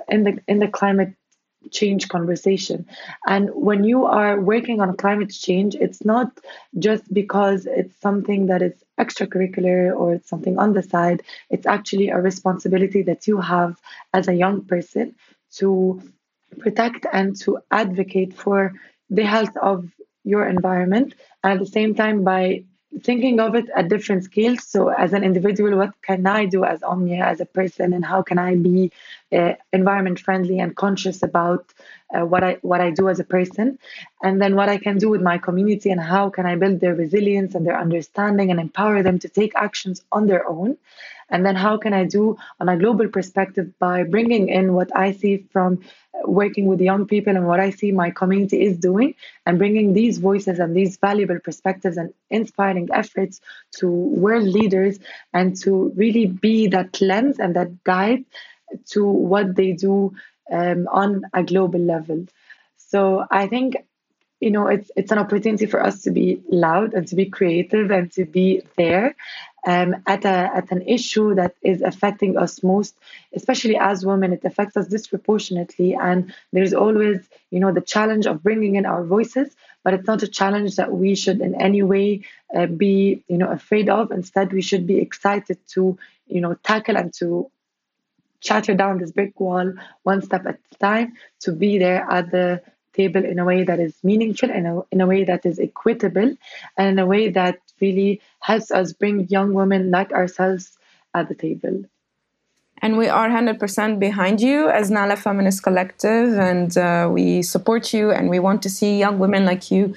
in 0.08 0.24
the 0.24 0.38
in 0.48 0.58
the 0.58 0.68
climate 0.68 1.14
change 1.70 2.08
conversation. 2.08 2.86
And 3.26 3.50
when 3.54 3.84
you 3.84 4.04
are 4.04 4.40
working 4.40 4.80
on 4.80 4.96
climate 4.96 5.30
change, 5.32 5.74
it's 5.74 6.04
not 6.04 6.30
just 6.78 7.12
because 7.12 7.66
it's 7.66 7.98
something 8.00 8.46
that 8.46 8.62
is 8.62 8.74
extracurricular 9.00 9.96
or 9.96 10.14
it's 10.14 10.28
something 10.28 10.58
on 10.58 10.74
the 10.74 10.82
side. 10.82 11.22
It's 11.50 11.66
actually 11.66 12.08
a 12.10 12.20
responsibility 12.20 13.02
that 13.02 13.26
you 13.26 13.40
have 13.40 13.76
as 14.12 14.28
a 14.28 14.34
young 14.34 14.64
person 14.64 15.14
to 15.56 16.02
protect 16.58 17.06
and 17.12 17.36
to 17.40 17.58
advocate 17.70 18.34
for 18.34 18.74
the 19.10 19.24
health 19.24 19.56
of 19.56 19.88
your 20.24 20.46
environment. 20.48 21.14
And 21.42 21.54
at 21.54 21.58
the 21.58 21.70
same 21.70 21.94
time, 21.94 22.24
by 22.24 22.64
thinking 23.02 23.40
of 23.40 23.54
it 23.54 23.66
at 23.74 23.88
different 23.88 24.24
scales. 24.24 24.64
So, 24.66 24.88
as 24.88 25.12
an 25.12 25.24
individual, 25.24 25.76
what 25.76 26.00
can 26.02 26.26
I 26.26 26.46
do 26.46 26.64
as 26.64 26.82
Omnia, 26.82 27.24
as 27.24 27.40
a 27.40 27.46
person, 27.46 27.92
and 27.92 28.04
how 28.04 28.22
can 28.22 28.38
I 28.38 28.56
be 28.56 28.92
uh, 29.34 29.54
environment 29.72 30.18
friendly 30.20 30.58
and 30.60 30.76
conscious 30.76 31.22
about 31.22 31.72
uh, 32.14 32.24
what 32.24 32.44
I 32.44 32.58
what 32.62 32.80
I 32.80 32.90
do 32.90 33.08
as 33.08 33.18
a 33.20 33.24
person, 33.24 33.78
and 34.22 34.40
then 34.40 34.54
what 34.54 34.68
I 34.68 34.78
can 34.78 34.98
do 34.98 35.08
with 35.08 35.22
my 35.22 35.38
community 35.38 35.90
and 35.90 36.00
how 36.00 36.30
can 36.30 36.46
I 36.46 36.54
build 36.56 36.80
their 36.80 36.94
resilience 36.94 37.54
and 37.54 37.66
their 37.66 37.78
understanding 37.78 38.50
and 38.50 38.60
empower 38.60 39.02
them 39.02 39.18
to 39.20 39.28
take 39.28 39.52
actions 39.56 40.02
on 40.12 40.26
their 40.26 40.46
own. 40.48 40.76
And 41.30 41.44
then 41.44 41.56
how 41.56 41.78
can 41.78 41.94
I 41.94 42.04
do 42.04 42.36
on 42.60 42.68
a 42.68 42.76
global 42.76 43.08
perspective 43.08 43.72
by 43.78 44.04
bringing 44.04 44.48
in 44.50 44.74
what 44.74 44.94
I 44.94 45.12
see 45.12 45.46
from 45.52 45.80
working 46.24 46.66
with 46.66 46.80
young 46.80 47.06
people 47.06 47.36
and 47.36 47.46
what 47.46 47.60
I 47.60 47.70
see 47.70 47.92
my 47.92 48.10
community 48.10 48.62
is 48.62 48.78
doing 48.78 49.14
and 49.46 49.58
bringing 49.58 49.92
these 49.94 50.18
voices 50.18 50.58
and 50.58 50.76
these 50.76 50.96
valuable 50.96 51.38
perspectives 51.40 51.96
and 51.96 52.12
inspiring 52.30 52.88
efforts 52.92 53.40
to 53.78 53.88
world 53.88 54.44
leaders 54.44 54.98
and 55.32 55.56
to 55.62 55.92
really 55.96 56.26
be 56.26 56.68
that 56.68 57.00
lens 57.00 57.38
and 57.38 57.56
that 57.56 57.82
guide 57.84 58.24
to 58.90 59.06
what 59.06 59.54
they 59.56 59.72
do 59.72 60.14
um, 60.50 60.88
on 60.90 61.22
a 61.32 61.42
global 61.42 61.80
level. 61.80 62.26
So 62.76 63.24
I 63.30 63.46
think 63.46 63.76
you 64.40 64.50
know 64.50 64.66
it's 64.66 64.90
it's 64.96 65.12
an 65.12 65.18
opportunity 65.18 65.66
for 65.66 65.82
us 65.82 66.02
to 66.02 66.10
be 66.10 66.42
loud 66.48 66.94
and 66.94 67.06
to 67.08 67.16
be 67.16 67.26
creative 67.26 67.90
and 67.90 68.10
to 68.12 68.24
be 68.24 68.62
there 68.76 69.14
um, 69.66 69.96
at 70.06 70.24
a 70.24 70.50
at 70.54 70.70
an 70.70 70.82
issue 70.82 71.34
that 71.34 71.54
is 71.62 71.80
affecting 71.82 72.36
us 72.36 72.62
most, 72.62 72.94
especially 73.34 73.76
as 73.76 74.04
women. 74.04 74.32
It 74.32 74.44
affects 74.44 74.76
us 74.76 74.86
disproportionately, 74.88 75.94
and 75.94 76.34
there's 76.52 76.74
always 76.74 77.28
you 77.50 77.60
know 77.60 77.72
the 77.72 77.80
challenge 77.80 78.26
of 78.26 78.42
bringing 78.42 78.76
in 78.76 78.86
our 78.86 79.04
voices. 79.04 79.54
But 79.82 79.94
it's 79.94 80.06
not 80.06 80.22
a 80.22 80.28
challenge 80.28 80.76
that 80.76 80.92
we 80.92 81.14
should 81.14 81.40
in 81.40 81.54
any 81.60 81.82
way 81.82 82.22
uh, 82.54 82.66
be 82.66 83.22
you 83.28 83.38
know 83.38 83.48
afraid 83.50 83.88
of. 83.88 84.10
Instead, 84.12 84.52
we 84.52 84.62
should 84.62 84.86
be 84.86 84.98
excited 84.98 85.58
to 85.74 85.98
you 86.26 86.40
know 86.40 86.54
tackle 86.54 86.96
and 86.96 87.12
to 87.14 87.50
shatter 88.44 88.74
down 88.74 88.98
this 88.98 89.12
brick 89.12 89.38
wall 89.40 89.72
one 90.02 90.22
step 90.22 90.46
at 90.46 90.58
a 90.72 90.76
time 90.76 91.12
to 91.40 91.52
be 91.52 91.78
there 91.78 92.06
at 92.10 92.30
the 92.30 92.60
table 92.92 93.24
in 93.24 93.38
a 93.38 93.44
way 93.44 93.64
that 93.64 93.80
is 93.80 93.94
meaningful 94.02 94.50
in 94.50 94.66
a, 94.66 94.80
in 94.92 95.00
a 95.00 95.06
way 95.06 95.24
that 95.24 95.44
is 95.44 95.58
equitable 95.58 96.36
and 96.76 96.88
in 96.88 96.98
a 96.98 97.06
way 97.06 97.28
that 97.28 97.58
really 97.80 98.20
helps 98.40 98.70
us 98.70 98.92
bring 98.92 99.28
young 99.28 99.52
women 99.52 99.90
like 99.90 100.12
ourselves 100.12 100.78
at 101.14 101.28
the 101.28 101.34
table. 101.34 101.84
And 102.82 102.98
we 102.98 103.08
are 103.08 103.28
100% 103.28 103.98
behind 103.98 104.40
you 104.40 104.68
as 104.68 104.90
Nala 104.90 105.16
Feminist 105.16 105.62
Collective, 105.62 106.38
and 106.38 106.76
uh, 106.76 107.08
we 107.10 107.42
support 107.42 107.94
you, 107.94 108.10
and 108.10 108.28
we 108.28 108.38
want 108.38 108.62
to 108.62 108.68
see 108.68 108.98
young 108.98 109.18
women 109.18 109.46
like 109.46 109.70
you 109.70 109.94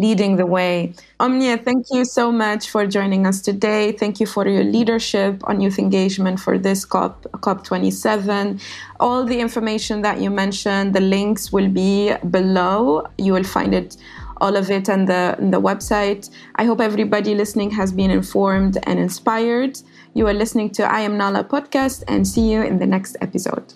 leading 0.00 0.36
the 0.36 0.46
way. 0.46 0.94
Omnia, 1.20 1.58
thank 1.58 1.86
you 1.90 2.04
so 2.04 2.32
much 2.32 2.70
for 2.70 2.86
joining 2.86 3.26
us 3.26 3.40
today. 3.40 3.92
Thank 3.92 4.20
you 4.20 4.26
for 4.26 4.48
your 4.48 4.64
leadership 4.64 5.42
on 5.44 5.60
youth 5.60 5.78
engagement 5.78 6.40
for 6.40 6.58
this 6.58 6.84
COP, 6.84 7.22
COP27. 7.44 8.60
All 8.98 9.24
the 9.24 9.38
information 9.38 10.02
that 10.02 10.20
you 10.20 10.30
mentioned, 10.30 10.94
the 10.94 11.00
links 11.00 11.52
will 11.52 11.68
be 11.68 12.14
below. 12.30 13.06
You 13.18 13.34
will 13.34 13.44
find 13.44 13.74
it 13.74 13.96
all 14.40 14.56
of 14.56 14.70
it 14.70 14.88
on 14.88 15.04
the, 15.04 15.36
on 15.38 15.50
the 15.50 15.60
website. 15.60 16.30
I 16.56 16.64
hope 16.64 16.80
everybody 16.80 17.34
listening 17.34 17.70
has 17.72 17.92
been 17.92 18.10
informed 18.10 18.78
and 18.84 18.98
inspired. 18.98 19.78
You 20.14 20.26
are 20.28 20.32
listening 20.32 20.70
to 20.70 20.82
I 20.84 21.00
Am 21.00 21.18
Nala 21.18 21.44
podcast 21.44 22.04
and 22.08 22.26
see 22.26 22.50
you 22.50 22.62
in 22.62 22.78
the 22.78 22.86
next 22.86 23.16
episode. 23.20 23.74